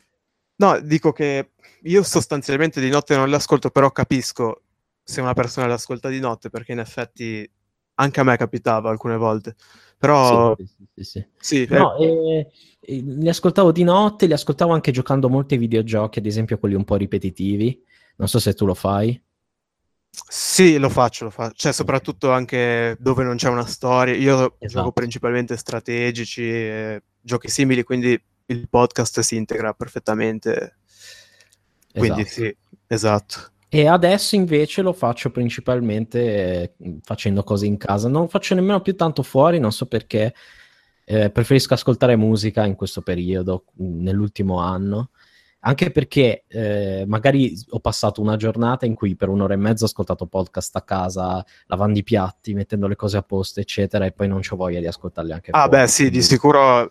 [0.61, 4.61] No, dico che io sostanzialmente di notte non le ascolto, però capisco
[5.03, 7.49] se una persona le ascolta di notte perché in effetti
[7.95, 9.55] anche a me capitava alcune volte.
[9.97, 11.25] Però sì, sì, sì, sì.
[11.65, 16.19] sì, No, eh, eh, eh, li ascoltavo di notte, li ascoltavo anche giocando molti videogiochi,
[16.19, 17.83] ad esempio quelli un po' ripetitivi.
[18.17, 19.19] Non so se tu lo fai.
[20.27, 21.53] sì, lo faccio, lo faccio.
[21.55, 24.15] Cioè, soprattutto anche dove non c'è una storia.
[24.15, 24.91] Io gioco Esatto.
[24.91, 28.19] principalmente strategici, e giochi simili, quindi
[28.51, 30.77] il podcast si integra perfettamente.
[31.93, 32.33] Quindi Esatto.
[32.41, 33.39] sì, esatto.
[33.69, 38.09] E adesso invece lo faccio principalmente eh, facendo cose in casa.
[38.09, 40.33] Non lo faccio nemmeno più tanto fuori, non so perché.
[41.03, 45.09] Eh, preferisco ascoltare musica in questo periodo, nell'ultimo anno.
[45.63, 49.87] Anche perché eh, magari ho passato una giornata in cui per un'ora e mezza ho
[49.87, 54.27] ascoltato podcast a casa, lavando i piatti, mettendo le cose a posto, eccetera, e poi
[54.27, 55.77] non ho voglia di ascoltarli anche Ah, fuori.
[55.81, 56.89] beh, sì, di Quindi- sicuro,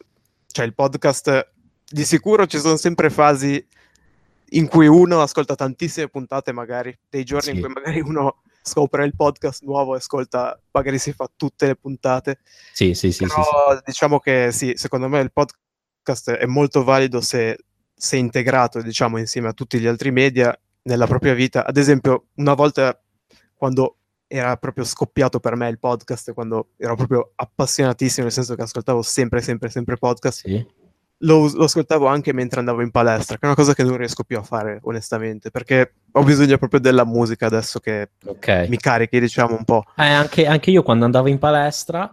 [0.60, 1.52] cioè il podcast,
[1.88, 3.66] di sicuro ci sono sempre fasi
[4.50, 7.50] in cui uno ascolta tantissime puntate, magari, dei giorni Sì.
[7.52, 11.76] in cui magari uno scopre il podcast nuovo e ascolta, magari si fa tutte le
[11.76, 12.40] puntate.
[12.74, 13.78] Sì, sì, sì, sì, Però sì.
[13.86, 17.56] diciamo che sì, secondo me il podcast è molto valido se,
[17.94, 21.64] se integrato, diciamo, insieme a tutti gli altri media nella propria vita.
[21.64, 23.00] Ad esempio, una volta
[23.54, 23.96] quando
[24.32, 29.02] era proprio scoppiato per me il podcast, quando ero proprio appassionatissimo, nel senso che ascoltavo
[29.02, 30.64] sempre, sempre, sempre podcast, Sì.
[31.22, 34.22] lo, lo ascoltavo anche mentre andavo in palestra, che è una cosa che non riesco
[34.22, 38.66] più a fare, onestamente, perché ho bisogno proprio della musica adesso che Ok.
[38.68, 39.82] mi carichi, diciamo, un po'.
[39.96, 42.10] Eh, anche, anche io quando andavo in palestra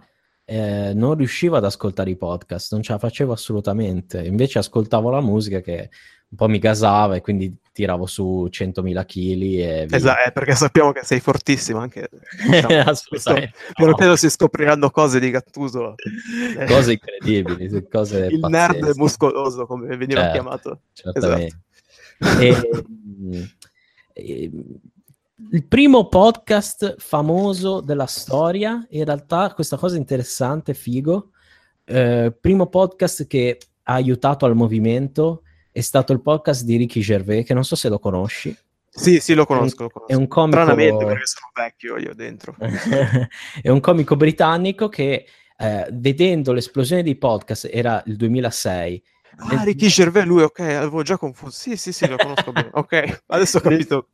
[0.50, 4.24] eh, non riuscivo ad ascoltare i podcast, non ce la facevo assolutamente.
[4.24, 5.90] Invece ascoltavo la musica che
[6.30, 9.94] un po' mi gasava e quindi tiravo su 100.000 kg.
[9.94, 12.10] Esatto, perché sappiamo che sei fortissimo anche.
[12.50, 13.98] diciamo, Assolutamente piano no.
[13.98, 15.96] piano si scopriranno cose di Gattuso.
[16.66, 19.00] Cose incredibili, cose Il nerd pazzesche.
[19.00, 20.82] muscoloso, come veniva Certo, chiamato.
[20.94, 21.60] certamente.
[22.20, 22.42] Esatto.
[22.42, 23.54] E,
[24.14, 24.52] e,
[25.52, 31.30] il primo podcast famoso della storia, in realtà questa cosa interessante, figo,
[31.86, 37.45] eh, primo podcast che ha aiutato al movimento è stato il podcast di Ricky Gervais,
[37.45, 38.56] che non so se lo conosci.
[38.89, 39.84] Sì, sì, lo conosco.
[39.84, 40.12] lo conosco.
[40.12, 40.60] È un comico...
[40.60, 42.56] Stranamente, perché sono vecchio io dentro.
[43.62, 49.04] è un comico britannico che eh, vedendo l'esplosione dei podcast, era il 2006,
[49.39, 51.52] Ah, Ricky Gervais, lui, ok, avevo già confuso.
[51.52, 52.69] Sì, sì, sì, lo conosco bene.
[52.71, 54.08] Ok, adesso ho capito.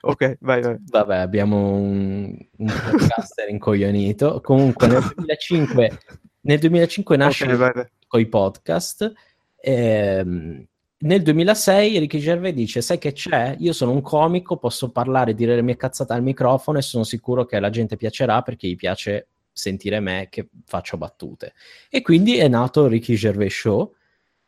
[0.00, 0.76] Ok, vai, vai.
[0.80, 4.40] Vabbè, abbiamo un, un podcaster incoglionito.
[4.42, 5.98] Comunque nel 2005,
[6.42, 7.86] nel 2005 nasce Ok, vai, vai.
[8.06, 9.12] con i podcast.
[9.60, 10.64] ehm,
[11.00, 13.54] nel 2006 Ricky Gervais dice: Sai che c'è?
[13.58, 17.44] Io sono un comico, posso parlare, dire le mie cazzate al microfono e sono sicuro
[17.44, 21.54] che alla gente piacerà perché gli piace sentire me che faccio battute.
[21.88, 23.94] E quindi è nato Ricky Gervais Show.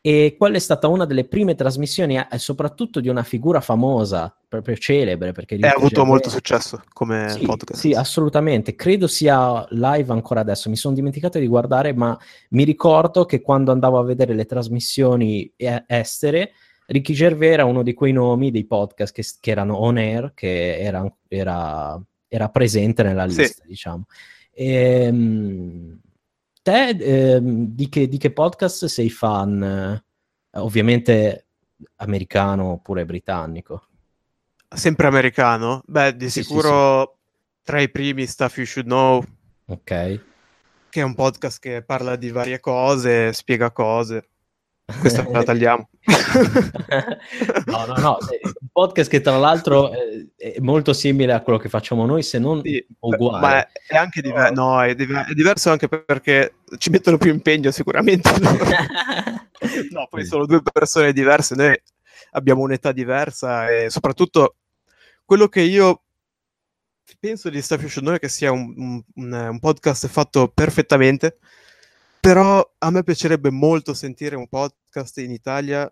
[0.03, 4.75] E quella è stata una delle prime trasmissioni, eh, soprattutto di una figura famosa, proprio
[4.75, 5.31] celebre.
[5.31, 7.79] Perché E ha avuto molto successo come sì, podcast.
[7.79, 8.73] sì, assolutamente.
[8.73, 10.69] Credo sia live ancora adesso.
[10.71, 12.17] Mi sono dimenticato di guardare, ma
[12.49, 16.53] mi ricordo che quando andavo a vedere le trasmissioni e- estere,
[16.87, 20.79] Ricky Gervais era uno di quei nomi dei podcast che, che erano on air, che
[20.79, 23.41] era, era- era presente nella Sì.
[23.41, 24.05] lista, diciamo.
[24.53, 25.99] Ehm,
[26.61, 29.61] te ehm, di, che, di che podcast sei fan?
[29.63, 31.45] Eh, ovviamente
[31.97, 33.87] americano oppure britannico.
[34.67, 35.81] Sempre americano?
[35.85, 37.17] Beh, di Sì, sì, sicuro
[37.63, 39.23] tra i primi Stuff You Should Know,
[39.67, 39.83] Ok.
[40.89, 44.29] che è un podcast che parla di varie cose, spiega cose.
[44.99, 45.89] Questa la tagliamo.
[47.65, 51.59] no, no, no, è un podcast che tra l'altro eh, è molto simile a quello
[51.59, 53.39] che facciamo noi, se non Sì, uguale.
[53.39, 57.71] ma è, anche diver- no, è, diver- è diverso anche perché ci mettono più impegno
[57.71, 58.29] sicuramente.
[59.91, 61.79] no, poi sono due persone diverse, noi
[62.31, 64.55] abbiamo un'età diversa e soprattutto
[65.25, 66.01] quello che io
[67.19, 68.73] penso di Stuff You Should Know è che sia un-
[69.15, 71.37] un- un podcast fatto perfettamente,
[72.21, 75.91] però a me piacerebbe molto sentire un podcast in Italia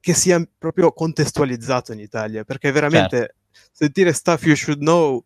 [0.00, 3.36] che sia proprio contestualizzato in Italia, perché veramente
[3.70, 5.24] sentire Stuff You Should Know,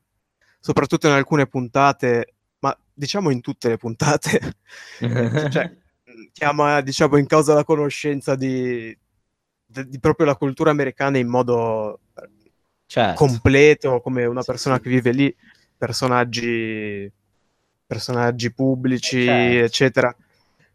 [0.61, 4.57] soprattutto in alcune puntate, ma diciamo in tutte le puntate,
[5.51, 5.75] cioè,
[6.33, 8.97] chiama diciamo in causa la conoscenza di,
[9.65, 12.01] di- di proprio la cultura americana in modo
[12.87, 13.15] Certo.
[13.25, 15.35] completo, come una persona che vive lì,
[15.77, 17.11] personaggi,
[17.95, 19.65] personaggi pubblici, Certo.
[19.65, 20.17] eccetera.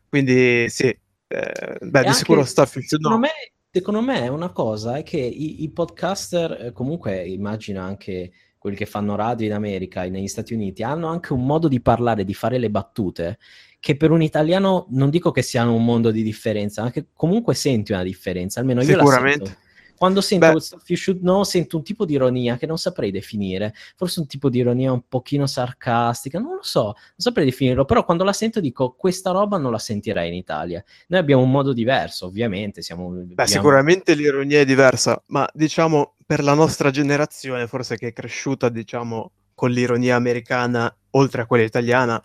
[0.07, 3.29] Quindi sì, eh, beh, E di sicuro You Should secondo me,
[3.69, 8.75] secondo me è una cosa è che i, i podcaster, eh, comunque immagino anche quelli
[8.75, 12.25] che fanno radio in America e negli Stati Uniti, hanno anche un modo di parlare,
[12.25, 13.37] di fare le battute,
[13.79, 17.55] che per un italiano non dico che siano un mondo di differenza, ma che comunque
[17.55, 19.57] senti una differenza, almeno io la Sicuramente.
[19.99, 20.59] Quando sento Beh.
[20.61, 24.27] Stuff You Should Know sento un tipo di ironia che non saprei definire, forse un
[24.27, 28.31] tipo di ironia un pochino sarcastica, non lo so, non saprei definirlo, però quando la
[28.31, 30.81] sento dico questa roba non la sentirei in Italia.
[31.07, 33.09] Noi abbiamo un modo diverso, ovviamente, siamo...
[33.09, 38.13] Beh, viviamo- sicuramente l'ironia è diversa, ma diciamo per la nostra generazione, forse che è
[38.13, 42.23] cresciuta, diciamo, con l'ironia americana oltre a quella italiana,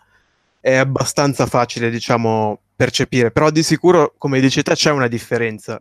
[0.61, 3.31] è abbastanza facile, diciamo, percepire.
[3.31, 5.77] Però di sicuro, come dici te, c'è una differenza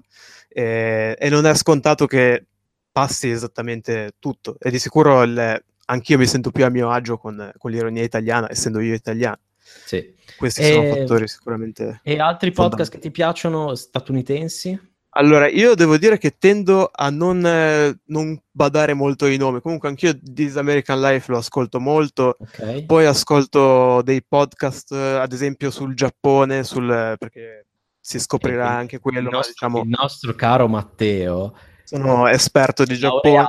[0.55, 2.47] eh, e non è scontato che
[2.93, 4.57] passi esattamente tutto.
[4.61, 8.49] E di sicuro il- anch'io mi sento più a mio agio con, con l'ironia italiana,
[8.51, 9.39] essendo io italiano.
[9.85, 10.15] Sì.
[10.37, 12.01] Questi E- sono fattori sicuramente.
[12.05, 14.93] E altri podcast che ti piacciono statunitensi?
[15.17, 19.61] Allora, io devo dire che tendo a non, eh, non badare molto ai nomi.
[19.61, 22.37] Comunque, anch'io This American Life lo ascolto molto.
[22.39, 22.85] Ok.
[22.85, 27.67] Poi ascolto dei podcast, eh, ad esempio, sul Giappone, sul, perché
[28.07, 32.97] si scoprirà Eh, anche quello, il nostro, diciamo, il nostro caro Matteo sono esperto di
[32.97, 33.47] Giappone,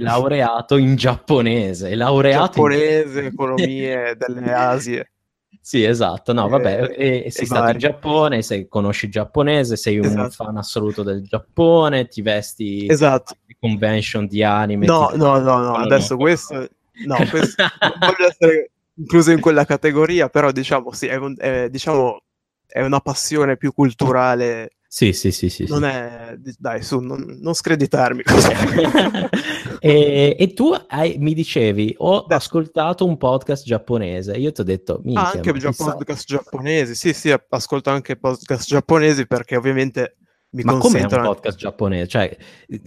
[0.00, 5.10] laureato, in giapponese, laureato in- giapponese, economie delle Asie.
[5.62, 7.78] Sì, esatto, no, Eh, vabbè, e, e sei e stato in vari.
[7.78, 10.30] Giappone, sei- conosci il giapponese, sei un Esatto.
[10.44, 13.34] fan assoluto del Giappone, ti vesti Esatto.
[13.44, 14.86] alle convention di anime.
[14.86, 16.20] No, ti- no, no, no, no, adesso no.
[16.20, 16.66] questo,
[17.04, 21.68] no, questo non voglio essere incluso in quella categoria, però diciamo sì, è, un- è,
[21.68, 22.22] diciamo,
[22.70, 25.66] è una passione più culturale, Sì, sì, sì, sì.
[25.66, 25.72] sì.
[25.72, 28.22] non è, dai, su, non, non screditarmi.
[29.80, 32.34] e, e tu hai- mi dicevi, ho Beh.
[32.34, 37.34] ascoltato un podcast giapponese, io ti ho detto, Ah, anche già podcast giapponesi, sì, sì,
[37.48, 40.16] ascolto anche podcast giapponesi perché ovviamente
[40.52, 42.08] mi Ma com'è un podcast giapponese?
[42.08, 42.36] Cioè,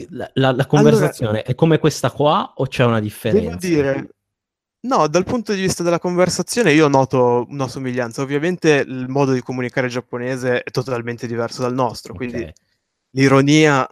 [0.10, 3.56] la, la- la conversazione è come questa qua o c'è una differenza?
[3.56, 4.10] Devo dire,
[4.84, 8.22] no, dal punto di vista della conversazione io noto una somiglianza.
[8.22, 12.52] Ovviamente il modo di comunicare giapponese è totalmente diverso dal nostro, quindi
[13.12, 13.88] l'ironia,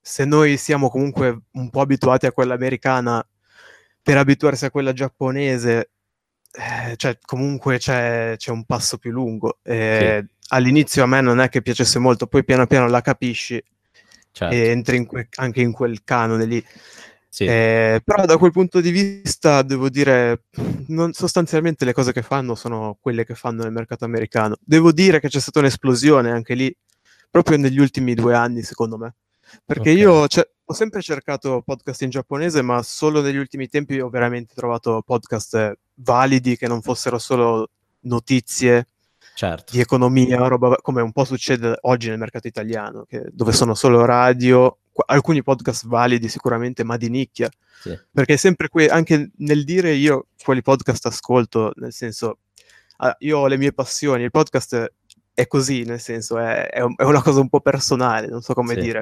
[0.00, 3.26] se noi siamo comunque un po' abituati a quella americana,
[4.02, 5.90] per abituarsi a quella giapponese,
[6.52, 9.58] eh, cioè comunque c'è, c'è un passo più lungo.
[9.62, 13.62] Eh, All'inizio a me non è che piacesse molto, poi piano piano la capisci
[14.32, 16.64] Certo, e entri in que- anche in quel canone lì.
[17.32, 17.44] Sì.
[17.44, 20.42] Eh, però da quel punto di vista devo dire,
[20.88, 24.56] non- sostanzialmente le cose che fanno sono quelle che fanno nel mercato americano.
[24.60, 26.76] Devo dire che c'è stata un'esplosione anche lì,
[27.30, 29.14] proprio negli ultimi due anni, secondo me.
[29.64, 29.96] Perché Ok.
[29.96, 34.54] io ce- ho sempre cercato podcast in giapponese, ma solo negli ultimi tempi ho veramente
[34.54, 38.86] trovato podcast validi che non fossero solo notizie
[39.34, 39.72] certo.
[39.72, 44.04] di economia, roba, come un po' succede oggi nel mercato italiano, che- dove sono solo
[44.04, 47.48] radio, alcuni podcast validi sicuramente, ma di nicchia,
[47.80, 47.98] Sì.
[48.12, 52.38] perché è sempre que- anche nel dire io quali podcast ascolto, nel senso,
[53.20, 54.92] io ho le mie passioni, il podcast
[55.32, 58.52] è così, nel senso, è, è un- è una cosa un po' personale, non so
[58.52, 58.80] come Sì.
[58.80, 58.98] dire.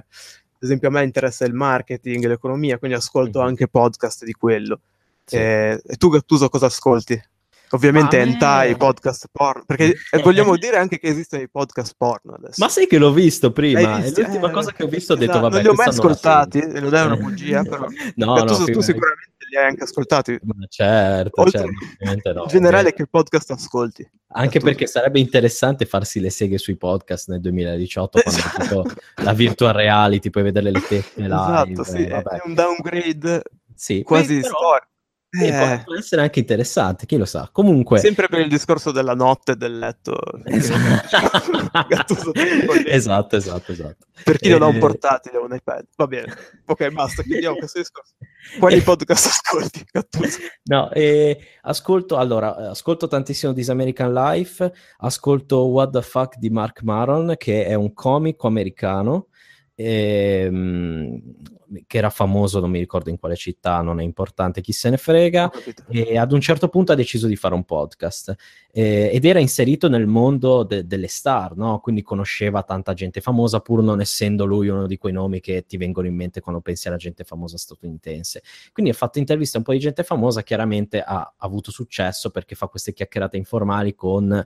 [0.60, 3.46] Ad esempio a me interessa il marketing, l'economia, quindi ascolto Mhm.
[3.46, 4.80] anche podcast di quello.
[5.24, 5.36] Sì.
[5.36, 7.20] Eh, e tu Gattuso cosa ascolti?
[7.70, 11.48] Ovviamente Ma a me- hentai, podcast porno, perché eh, vogliamo dire anche che esistono i
[11.50, 12.54] podcast porno adesso.
[12.62, 13.80] Ma sai che l'ho visto prima?
[13.80, 14.20] L'hai È visto?
[14.22, 16.58] l'ultima Eh, cosa che ho visto ho detto, esatto, vabbè, non li ho mai ascoltati,
[16.60, 17.86] e non è una bugia, però.
[18.16, 18.82] no, no, tu figurati.
[18.82, 20.38] sicuramente li hai anche ascoltati.
[20.42, 24.10] Ma certo, Oltre- certo, ovviamente no, in generale, che podcast ascolti?
[24.30, 28.84] Anche perché sarebbe interessante farsi le seghe sui podcast nel 2018 quando tipo
[29.22, 31.34] la virtual reality puoi vedere le tette live.
[31.34, 32.36] Esatto, sì, è vabbè.
[32.36, 33.42] è un downgrade
[33.74, 34.86] Sì, quasi storico.
[35.30, 37.50] Eh, può- può essere anche interessante, chi lo sa.
[37.52, 40.18] Comunque, Sempre per il discorso della notte e del letto.
[41.88, 42.32] Gattuso,
[42.86, 44.06] esatto, esatto, esatto.
[44.24, 45.84] Per chi non ha un Eh, portatile o un iPad.
[45.96, 46.34] Va bene.
[46.66, 48.14] Ok, basta, chiudiamo questo discorso.
[48.58, 50.38] Quali podcast ascolti, Gattuso?
[50.64, 56.48] No, eh, ascolto allora, eh, ascolto tantissimo This American Life, ascolto What the Fuck di
[56.48, 59.26] Mark Maron, che è un comico americano
[59.74, 61.20] ehm,
[61.86, 64.96] che era famoso, non mi ricordo in quale città, non è importante, chi se ne
[64.96, 65.50] frega.
[65.88, 68.34] E ad un certo punto ha deciso di fare un podcast
[68.70, 71.80] eh, ed era inserito nel mondo de- delle star, no?
[71.80, 75.76] quindi conosceva tanta gente famosa pur non essendo lui uno di quei nomi che ti
[75.76, 78.42] vengono in mente quando pensi alla gente famosa statunitense.
[78.72, 82.54] Quindi ha fatto interviste a un po' di gente famosa, chiaramente ha, avuto successo perché
[82.54, 84.44] fa queste chiacchierate informali con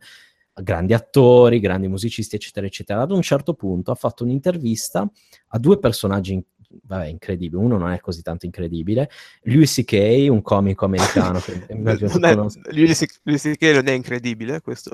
[0.55, 3.01] grandi attori, grandi musicisti, eccetera, eccetera.
[3.03, 5.09] Ad un certo punto ha fatto un'intervista
[5.49, 6.43] a due personaggi
[6.83, 7.63] vabbè, incredibili.
[7.63, 9.11] Uno non è così tanto incredibile,
[9.43, 14.93] Louis C.K., un comico americano che Non è, lui si che non è incredibile questo.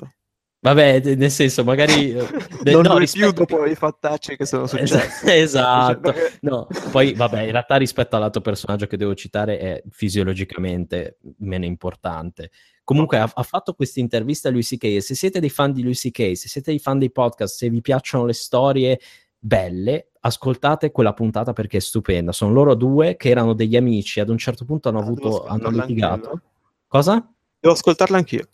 [0.61, 2.11] Vabbè, nel senso, magari...
[2.19, 2.27] eh,
[2.63, 5.25] de- non no, rispetto- più dopo i fattacci che sono Es- successi.
[5.31, 6.01] esatto.
[6.01, 11.65] Perché- No, poi vabbè, in realtà rispetto all'altro personaggio che devo citare è fisiologicamente meno
[11.65, 12.51] importante.
[12.83, 14.85] Comunque ha, ha fatto questa intervista a Louis C.K.
[14.85, 17.69] e se siete dei fan di Louis C.K., se siete dei fan dei podcast, se
[17.71, 18.99] vi piacciono le storie
[19.39, 22.33] belle, ascoltate quella puntata perché è stupenda.
[22.33, 25.71] Sono loro due che erano degli amici, ad un certo punto hanno, Ah, avuto, hanno
[25.71, 26.31] litigato.
[26.31, 26.43] anch'io.
[26.87, 27.33] Cosa?
[27.61, 28.47] Devo ascoltarla anch'io.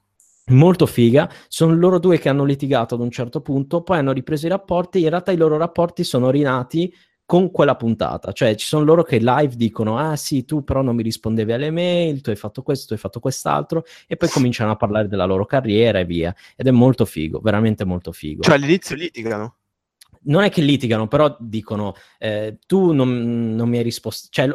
[0.49, 4.45] Molto figa, sono loro due che hanno litigato ad un certo punto, poi hanno ripreso
[4.45, 6.93] i rapporti, in realtà i loro rapporti sono rinati
[7.27, 10.95] con quella puntata, cioè ci sono loro che live dicono ah sì tu però non
[10.95, 14.71] mi rispondevi alle mail, tu hai fatto questo, tu hai fatto quest'altro e poi cominciano
[14.73, 18.43] a parlare della loro carriera e via ed è molto figo, veramente molto figo.
[18.43, 19.57] Cioè all'inizio litigano.
[20.25, 24.49] Non è che litigano, però dicono eh, tu non, non mi hai risposto, cioè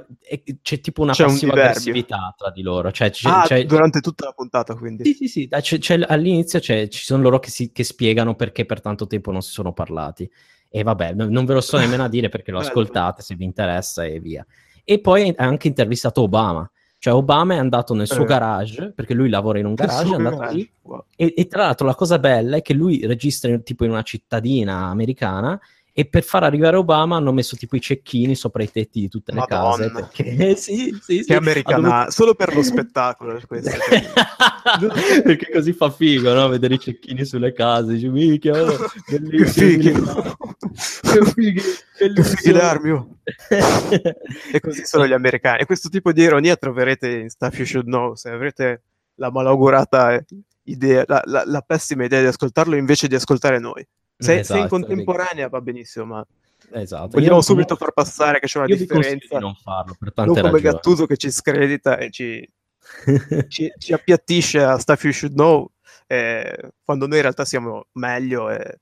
[0.62, 1.70] c'è tipo una C'è un passiva diverbio.
[1.72, 5.04] aggressività tra di loro, cioè c'è- ah, c'è- durante tutta la puntata quindi.
[5.04, 8.36] sì, sì, sì, dai, c'è- c'è- all'inizio c'è- ci sono loro che, si- che spiegano
[8.36, 10.30] perché per tanto tempo non si sono parlati.
[10.70, 12.60] E vabbè, no- non ve lo sto nemmeno a dire perché lo
[13.16, 14.46] ascoltate se vi interessa e via.
[14.84, 16.70] E poi ha anche intervistato Obama.
[17.02, 18.28] Cioè Obama è andato nel suo Eh.
[18.28, 20.70] garage, perché lui lavora in un garage, è andato lì.
[20.82, 21.06] Wow.
[21.16, 24.02] E, e tra l'altro la cosa bella è che lui registra in- tipo in una
[24.02, 25.58] cittadina americana
[25.94, 29.32] e per far arrivare Obama hanno messo tipo i cecchini sopra i tetti di tutte
[29.34, 29.84] le case.
[29.88, 30.08] Madonna.
[30.12, 31.24] Perché sì, sì.
[31.24, 33.72] Che americana, dovuto- solo per lo spettacolo questo.
[35.24, 36.48] perché così fa figo, no?
[36.50, 38.76] Vedere i cecchini sulle case, dici, minchia, oh,
[39.08, 39.92] che bellissimo, fighi.
[39.92, 43.08] che fighi, Che bellissimo." fighi l'armi, oh.
[44.52, 45.62] E così sono gli americani.
[45.62, 48.16] E questo tipo di ironia troverete in Stuff You Should Know.
[48.16, 48.82] Se avrete
[49.16, 50.24] la malaugurata
[50.64, 53.86] idea, la, la- la pessima idea di ascoltarlo invece di ascoltare noi.
[54.18, 56.26] Se, se Esatto, in contemporanea va benissimo, ma
[56.74, 57.10] esatto.
[57.14, 59.36] vogliamo Io- subito far passare che c'è una io differenza.
[59.38, 60.74] di non farlo per Non tante come ragioni.
[60.74, 62.50] Gattuso che ci scredita e ci,
[63.48, 65.72] ci, ci appiattisce a Stuff You Should Know
[66.08, 68.50] eh, quando noi in realtà siamo meglio.
[68.50, 68.80] E...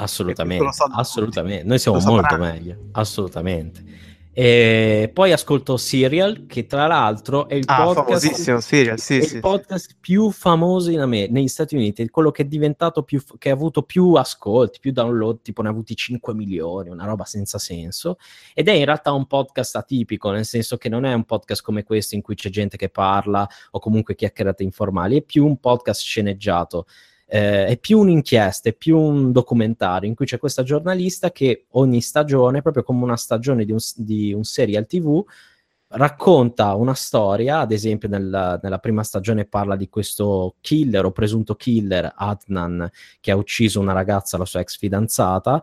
[0.00, 1.64] Assolutamente, assolutamente.
[1.64, 4.06] Noi siamo molto meglio, assolutamente.
[4.32, 9.34] E poi ascolto Serial, che tra l'altro è il Ah, podcast, serial, sì, è sì.
[9.34, 13.50] il podcast più famoso in Amer- negli Stati Uniti, quello che è diventato più, che
[13.50, 17.58] ha avuto più ascolti, più download, tipo ne ha avuti 5 milioni, una roba senza
[17.58, 18.18] senso.
[18.54, 21.82] Ed è in realtà un podcast atipico, nel senso che non è un podcast come
[21.82, 26.02] questo in cui c'è gente che parla o comunque chiacchierate informali, è più un podcast
[26.02, 26.86] sceneggiato.
[27.30, 32.00] Eh, è più un'inchiesta, è più un documentario in cui c'è questa giornalista che ogni
[32.00, 35.22] stagione, proprio come una stagione di un, di un serial TV,
[35.90, 41.54] racconta una storia, ad esempio nella, nella prima stagione parla di questo killer o presunto
[41.54, 45.62] killer, Adnan, che ha ucciso una ragazza, la sua ex fidanzata.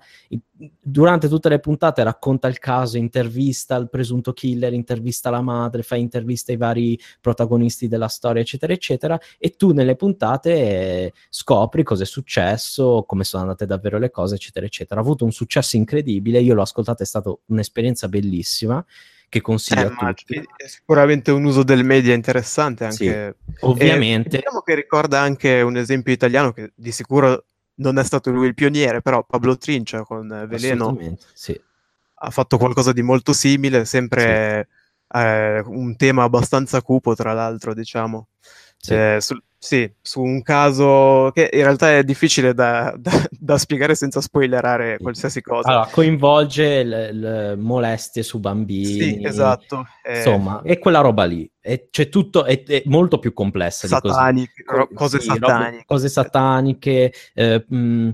[0.82, 5.96] Durante tutte le puntate racconta il caso, intervista il presunto killer, intervista la madre, fa
[5.96, 12.02] interviste ai vari protagonisti della storia, eccetera, eccetera, e tu nelle puntate eh, scopri cosa
[12.02, 15.00] è successo, come sono andate davvero le cose, eccetera, eccetera.
[15.00, 18.84] Ha avuto un successo incredibile, io l'ho ascoltato, è stata un'esperienza bellissima
[19.30, 20.44] che consiglio Eh, a tutti.
[20.56, 23.36] è sicuramente un uso del media interessante Sì, anche.
[23.62, 27.46] Ovviamente, Eh, diciamo che ricorda anche un esempio italiano che di sicuro
[27.76, 30.98] non è stato lui il pioniere, però Pablo Trincia con Veleno
[31.34, 31.60] sì.
[32.16, 34.70] ha fatto qualcosa di molto simile, sempre
[35.14, 38.28] eh, un tema abbastanza cupo, tra l'altro, diciamo.
[38.86, 38.94] Sì.
[38.94, 43.96] Eh, sul- sì, su un caso che in realtà è difficile da, da- da spiegare
[43.96, 45.70] senza spoilerare qualsiasi cosa.
[45.70, 48.86] Allora, coinvolge le, le molestie su bambini.
[48.86, 49.86] sì, esatto.
[50.04, 51.50] eh, Insomma, è quella roba lì.
[51.60, 54.64] E c'è tutto, è, è molto più complessa sataniche,
[54.94, 55.84] cose Sì, sataniche.
[55.88, 58.10] cose sataniche, eh, mh,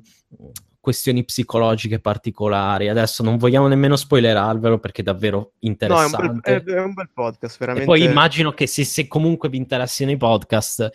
[0.82, 2.90] questioni psicologiche particolari.
[2.90, 6.40] Adesso non vogliamo nemmeno spoilerarvelo perché è davvero No, è un, interessante.
[6.42, 7.86] bel, è- è un bel podcast, e veramente.
[7.88, 10.90] poi immagino che se, se comunque vi interessino i podcast,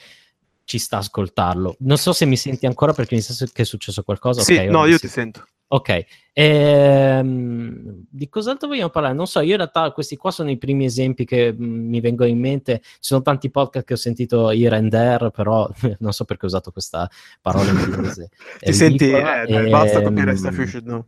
[0.65, 1.77] ci sta a ascoltarlo.
[1.79, 4.43] Non so se mi senti ancora perché mi sa che è successo qualcosa.
[4.43, 5.07] Sì, Ok, no, io sì.
[5.07, 5.47] ti sento.
[5.69, 9.15] Ok, ehm, di cos'altro vogliamo parlare?
[9.15, 12.31] Non so, io in realtà questi qua sono i primi esempi che mh, mi vengono
[12.31, 12.81] in mente.
[12.83, 16.49] Ci sono tanti podcast che ho sentito here and there, però non so perché ho
[16.49, 17.11] usato questa
[17.41, 18.29] parola inglese.
[18.61, 21.07] Ti senti, ridicola, eh, dai, basta copiare ehm, Should Know.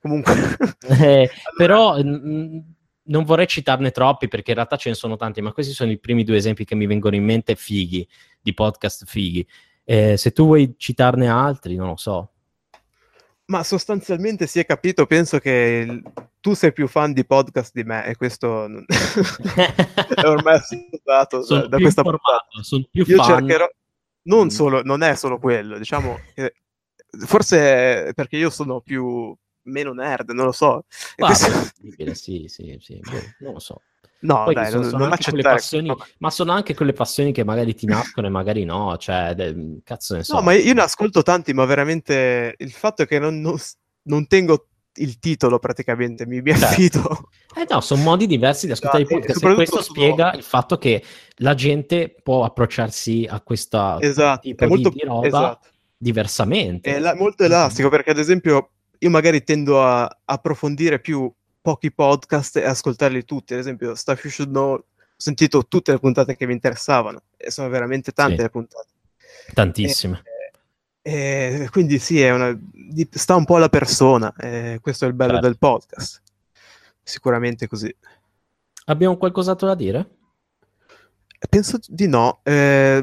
[0.00, 0.34] Comunque,
[1.00, 2.64] eh, però mh,
[3.04, 6.00] non vorrei citarne troppi perché in realtà ce ne sono tanti, ma questi sono i
[6.00, 8.08] primi due esempi che mi vengono in mente fighi,
[8.40, 9.46] di podcast fighi.
[9.84, 12.32] Eh, se tu vuoi citarne altri, non lo so.
[13.50, 16.02] Ma sostanzialmente si è capito, penso che il-
[16.40, 18.64] tu sei più fan di podcast di me e questo
[20.14, 22.46] è ormai sono da, da questa puntata.
[22.92, 23.24] Io fan.
[23.24, 23.68] cercherò,
[24.22, 24.48] non, Mm.
[24.48, 26.54] solo, non è solo quello, diciamo, che
[27.26, 30.84] forse perché io sono più meno nerd, non lo so.
[31.16, 33.82] Guarda, questo- sì, sì, sì, boh, non lo so.
[34.22, 35.54] No, Poi dai, sono, non, sono non accettare.
[35.54, 39.78] passioni, ma sono anche quelle passioni che magari ti nascono e magari no, cioè, de-
[39.82, 40.34] cazzo ne so.
[40.34, 43.56] No, ma io ne ascolto tanti, ma veramente il fatto è che non, non-
[44.02, 44.66] non tengo
[44.96, 46.64] il titolo praticamente, mi, mi Certo.
[46.66, 47.28] affido.
[47.56, 50.32] Eh no, sono modi diversi di ascoltare i Esatto, e podcast e questo sono- spiega
[50.34, 51.02] il fatto che
[51.36, 55.68] la gente può approcciarsi a questa Esatto, tipo molto di, di roba esatto.
[55.96, 56.94] diversamente.
[56.96, 62.56] È la- molto elastico perché ad esempio io magari tendo a approfondire più pochi podcast
[62.56, 63.52] e ascoltarli tutti.
[63.54, 64.84] Ad esempio, Stuff You Should Know, ho
[65.16, 68.42] sentito tutte le puntate che mi interessavano e sono veramente tante Sì.
[68.42, 68.88] le puntate.
[69.52, 70.22] Tantissime.
[71.02, 72.56] E, e quindi sì, è una,
[73.10, 74.32] sta un po' alla persona,
[74.80, 75.46] questo è il bello Certo.
[75.46, 76.22] del podcast.
[77.02, 77.94] Sicuramente così.
[78.86, 80.08] Abbiamo qualcos'altro da dire?
[81.48, 82.40] Penso di no.
[82.42, 83.02] Eh,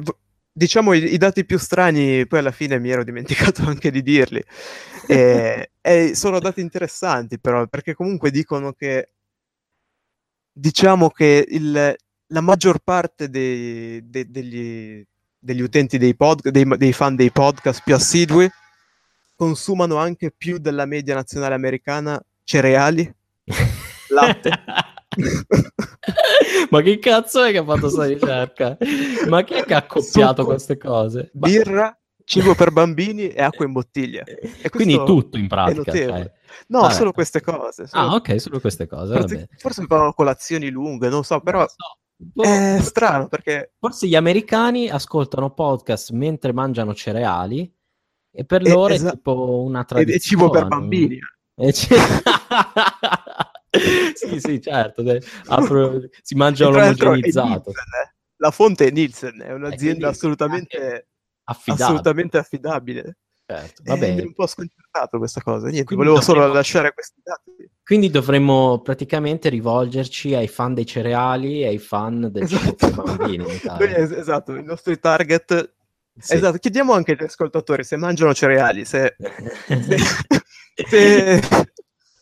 [0.58, 4.44] diciamo i, i dati più strani, poi alla fine mi ero dimenticato anche di dirli.
[5.10, 9.12] E, e sono dati interessanti, però, perché comunque dicono che
[10.52, 11.96] diciamo che il-
[12.28, 15.02] la maggior parte dei- de- degli,
[15.40, 18.50] degli utenti dei, pod, dei, dei fan dei podcast più assidui
[19.34, 23.10] consumano anche più della media nazionale americana cereali,
[24.10, 24.50] latte.
[26.70, 28.78] Ma che cazzo è che ha fatto questa ricerca?
[29.28, 31.30] Ma chi è che ha accoppiato Succo, queste cose?
[31.34, 34.24] Birra, cibo per bambini e acqua in bottiglia.
[34.24, 35.92] E Quindi tutto in è pratica.
[35.92, 36.32] cioè.
[36.68, 36.94] No, Vabbè.
[36.94, 37.88] solo queste cose.
[37.88, 39.14] solo- Ah, ok, solo queste cose.
[39.20, 41.76] forse, forse fanno colazioni lunghe, non so, però so.
[42.20, 47.72] Boh, è strano perché Forse gli americani ascoltano podcast mentre mangiano cereali
[48.32, 50.18] e per loro esa- è tipo una è, tradizione.
[50.18, 51.20] è cibo per bambini.
[51.60, 51.88] E c-
[54.16, 55.04] sì, sì, certo.
[55.48, 57.48] Apro- Si mangia tra l'altro è omogenizzato.
[57.48, 58.16] Nielsen, eh.
[58.38, 61.08] La fonte è Nielsen, è un'azienda quindi assolutamente,
[61.46, 61.86] affidabile.
[61.86, 63.18] assolutamente affidabile.
[63.50, 64.22] Certo, va bene.
[64.22, 65.68] è un po' sconcertato questa cosa.
[65.68, 67.52] Niente, Quindi volevo solo dovremmo- lasciare questi dati.
[67.84, 73.04] Quindi dovremmo praticamente rivolgerci ai fan dei cereali e ai fan del cibo Esatto.
[73.04, 73.46] bambini.
[73.46, 75.74] Quindi, es- esatto, i nostri target.
[76.20, 76.34] Sì.
[76.36, 79.16] Esatto, chiediamo anche agli ascoltatori se mangiano cereali, se,
[79.66, 79.98] se,
[80.88, 81.42] se-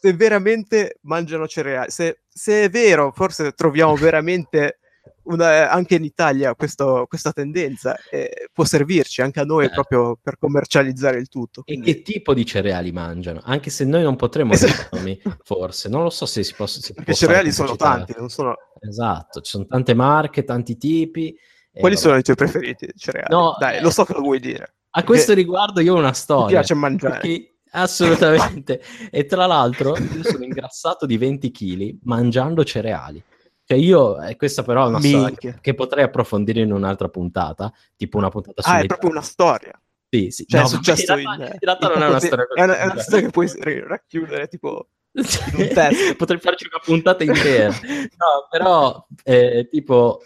[0.06, 1.90] se veramente mangiano cereali.
[1.90, 4.80] Se, se è vero, forse troviamo veramente
[5.24, 9.82] una- anche in Italia questo- questa tendenza e può servirci anche a noi Certo.
[9.84, 11.62] proprio per commercializzare il tutto.
[11.62, 13.42] E Quindi, che tipo di cereali mangiano?
[13.44, 14.96] Anche se noi non potremo Esatto.
[14.96, 15.90] dirli, forse.
[15.90, 16.84] Non lo so se si possono.
[16.96, 18.56] Perché i cereali sono tanti, non sono...
[18.80, 21.30] Esatto, ci sono tante marche, tanti tipi.
[21.72, 22.08] e Quali vabbè.
[22.08, 22.88] sono i tuoi preferiti?
[22.96, 23.28] Cereali?
[23.34, 24.76] No, Dai, eh, lo so cosa vuoi dire.
[24.92, 26.60] A questo riguardo io ho una storia.
[26.60, 27.20] piace mangiare.
[27.20, 28.82] Perché- assolutamente.
[29.12, 33.24] e tra l'altro io sono ingrassato di 20 kg mangiando cereali.
[33.68, 35.54] Cioè io, e questa però è una storia Minchia.
[35.54, 39.80] che, che potrei approfondire in un'altra puntata, tipo una puntata Ah, è proprio una storia.
[40.08, 40.46] Sì, sì.
[40.48, 42.86] Cioè, No, è successo in realtà, in realtà non è una storia È una, è
[42.86, 43.50] una storia che puoi
[43.88, 44.90] racchiudere tipo.
[46.18, 47.70] Potrei farci una puntata intera.
[47.70, 50.22] No, però, eh, tipo,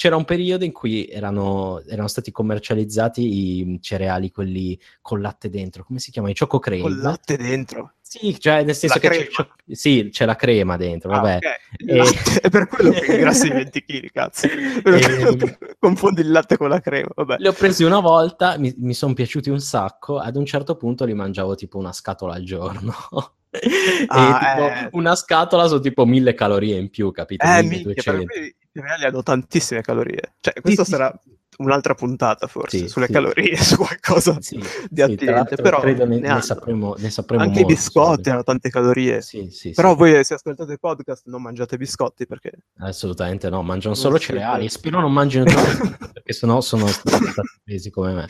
[0.00, 5.84] c'era un periodo in cui erano, erano stati commercializzati i cereali, quelli con latte dentro.
[5.84, 6.30] Come si chiama?
[6.30, 6.80] I Choco Crave.
[6.80, 7.96] Con latte dentro.
[8.00, 9.50] Sì, cioè, nel senso La che c'è, crema.
[9.66, 11.36] c'è- sì, c'è la crema dentro, Ah, vabbè.
[11.36, 11.42] ok.
[11.82, 14.46] Il E- latte- È per quello che ingrassi i 20 kg, cazzo.
[14.46, 17.36] E- Confondi il latte con la crema, vabbè.
[17.38, 21.04] Li ho presi una volta, mi, mi sono piaciuti un sacco, ad un certo punto
[21.04, 22.94] li mangiavo tipo una scatola al giorno.
[23.50, 23.60] e
[24.08, 24.88] Ah, tipo, eh.
[24.92, 27.44] una scatola sono tipo mille calorie in più, capito?
[27.44, 28.12] Eh, 1200.
[28.26, 30.34] minchia, per cui i cereali hanno tantissime calorie.
[30.40, 31.20] Cioè, questa sì, sarà
[31.58, 33.12] un'altra puntata, forse, Sì, sulle sì.
[33.12, 34.64] calorie, su qualcosa Sì, di
[34.94, 35.56] sì, attinente.
[35.56, 38.30] Però credo ne, ne ne sapremo, ne sapremo Anche i molto, biscotti sì.
[38.30, 39.20] hanno tante calorie.
[39.22, 39.96] Sì, sì, Però sì.
[39.96, 42.52] voi, se ascoltate il podcast, non mangiate biscotti perché...
[42.78, 45.44] Assolutamente no, mangiano solo cereali spero non mangino
[46.12, 47.26] perché sennò sono stati
[47.62, 48.26] presi come me.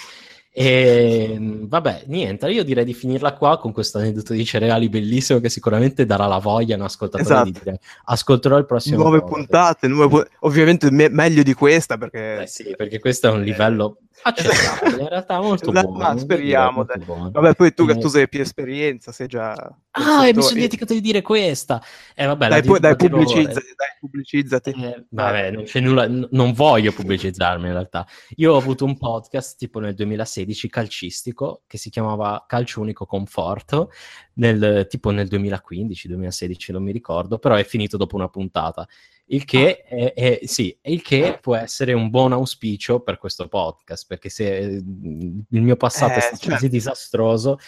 [0.53, 5.48] E vabbè, niente, io direi di finirla qua con questo aneddoto di cereali bellissimo che
[5.48, 7.64] sicuramente darà la voglia a un ascoltatore di Esatto.
[7.64, 9.36] dire ascolterò il prossimo Nuove podcast".
[9.36, 12.42] puntate, nuove pu- ovviamente me- meglio di questa perché...
[12.42, 15.98] Eh sì, perché questo è un livello accettabile, in realtà molto La- buono.
[15.98, 17.30] ma speriamo, molto buono.
[17.30, 19.55] Vabbè, poi tu che Eh, tu sei più esperienza, sei già...
[19.93, 21.82] Ah, mi sono dimenticato di dire questa.
[22.14, 24.70] Eh, vabbè, Dai, poi, dai, pubblicizzati, dai, pubblicizzati.
[24.70, 28.07] Eh, vabbè, non c'è nulla, n- non voglio pubblicizzarmi in realtà.
[28.36, 33.91] Io ho avuto un podcast tipo nel 2016 calcistico che si chiamava Calcio Unico Conforto,
[34.34, 38.86] nel, tipo nel 2015-2016, non mi ricordo, però è finito dopo una puntata.
[39.32, 39.95] Il che, Ah.
[39.95, 44.57] è, è- sì, il che può essere un buon auspicio per questo podcast, perché se
[44.57, 46.55] eh, il mio passato è Eh, stato certo.
[46.55, 47.59] così disastroso,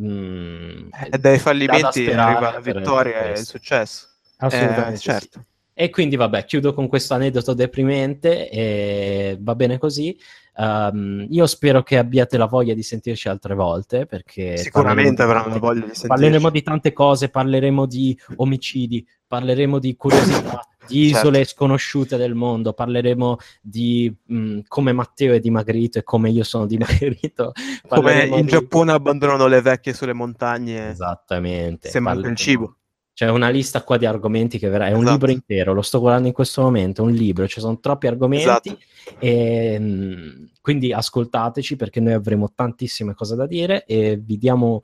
[0.00, 4.08] mm, E dai fallimenti sperare arriva la vittoria e il successo.
[4.38, 5.02] Assolutamente Eh, sì.
[5.02, 5.44] certo.
[5.74, 10.16] E quindi vabbè, chiudo con questo aneddoto deprimente e va bene così.
[10.54, 15.58] Um, io spero che abbiate la voglia di sentirci altre volte perché Sicuramente avranno di-
[15.58, 16.08] voglia di sentirci.
[16.08, 21.28] Parleremo di tante cose, parleremo di omicidi, parleremo di curiosità, di Certo.
[21.28, 26.66] isole sconosciute del mondo, parleremo di mh, come Matteo è dimagrito e come io sono
[26.66, 27.52] dimagrito.
[27.88, 31.88] Come in di- Giappone abbandonano le vecchie sulle montagne Esattamente.
[31.88, 32.76] se manca il cibo.
[33.14, 35.10] C'è una lista qua di argomenti che verrà, è un Esatto.
[35.12, 38.44] libro intero, lo sto guardando in questo momento, è un libro, ci sono troppi argomenti
[38.46, 38.78] Esatto.
[39.18, 44.82] e mh, quindi ascoltateci perché noi avremo tantissime cose da dire e vi diamo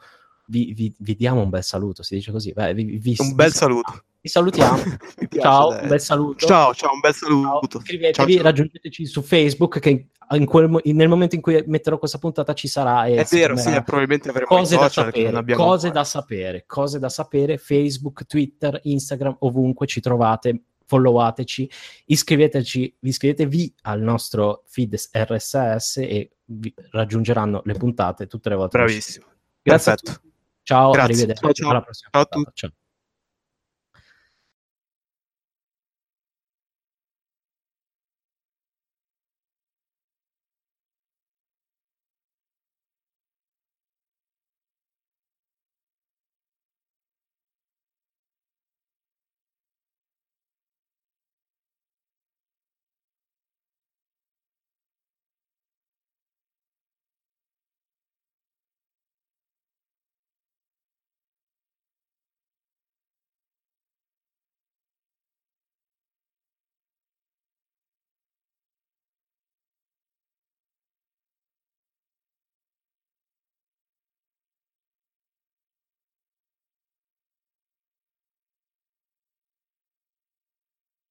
[0.49, 2.53] vi, vi, vi, diamo un bel saluto, si dice così.
[2.53, 4.05] Beh, vi, un bel saluto.
[4.21, 4.79] Vi salutiamo.
[5.39, 6.47] ciao, un bel saluto.
[6.47, 7.67] Ciao, ciao, un bel saluto.
[7.69, 7.81] Ciao.
[7.81, 10.09] Iscrivetevi, ciao, raggiungeteci su Facebook che
[10.45, 13.05] quel, nel momento in cui metterò questa puntata ci sarà.
[13.05, 18.27] è vero, sì, probabilmente avremo cose da sapere, cose da sapere, cose da sapere, Facebook,
[18.27, 21.71] Twitter, Instagram, ovunque ci trovate, followateci,
[22.07, 28.79] iscriveteci, iscrivetevi al nostro feed RSS e vi raggiungeranno le puntate tutte le volte.
[28.79, 29.27] Bravissimo.
[29.63, 30.28] Grazie Perfetto.
[30.69, 31.13] Ciao, Grazie.
[31.15, 31.43] arrivederci.
[31.43, 31.71] Ciao, ciao.
[31.71, 32.11] Alla prossima.
[32.13, 32.51] Ciao a tutti.
[32.53, 32.71] Ciao.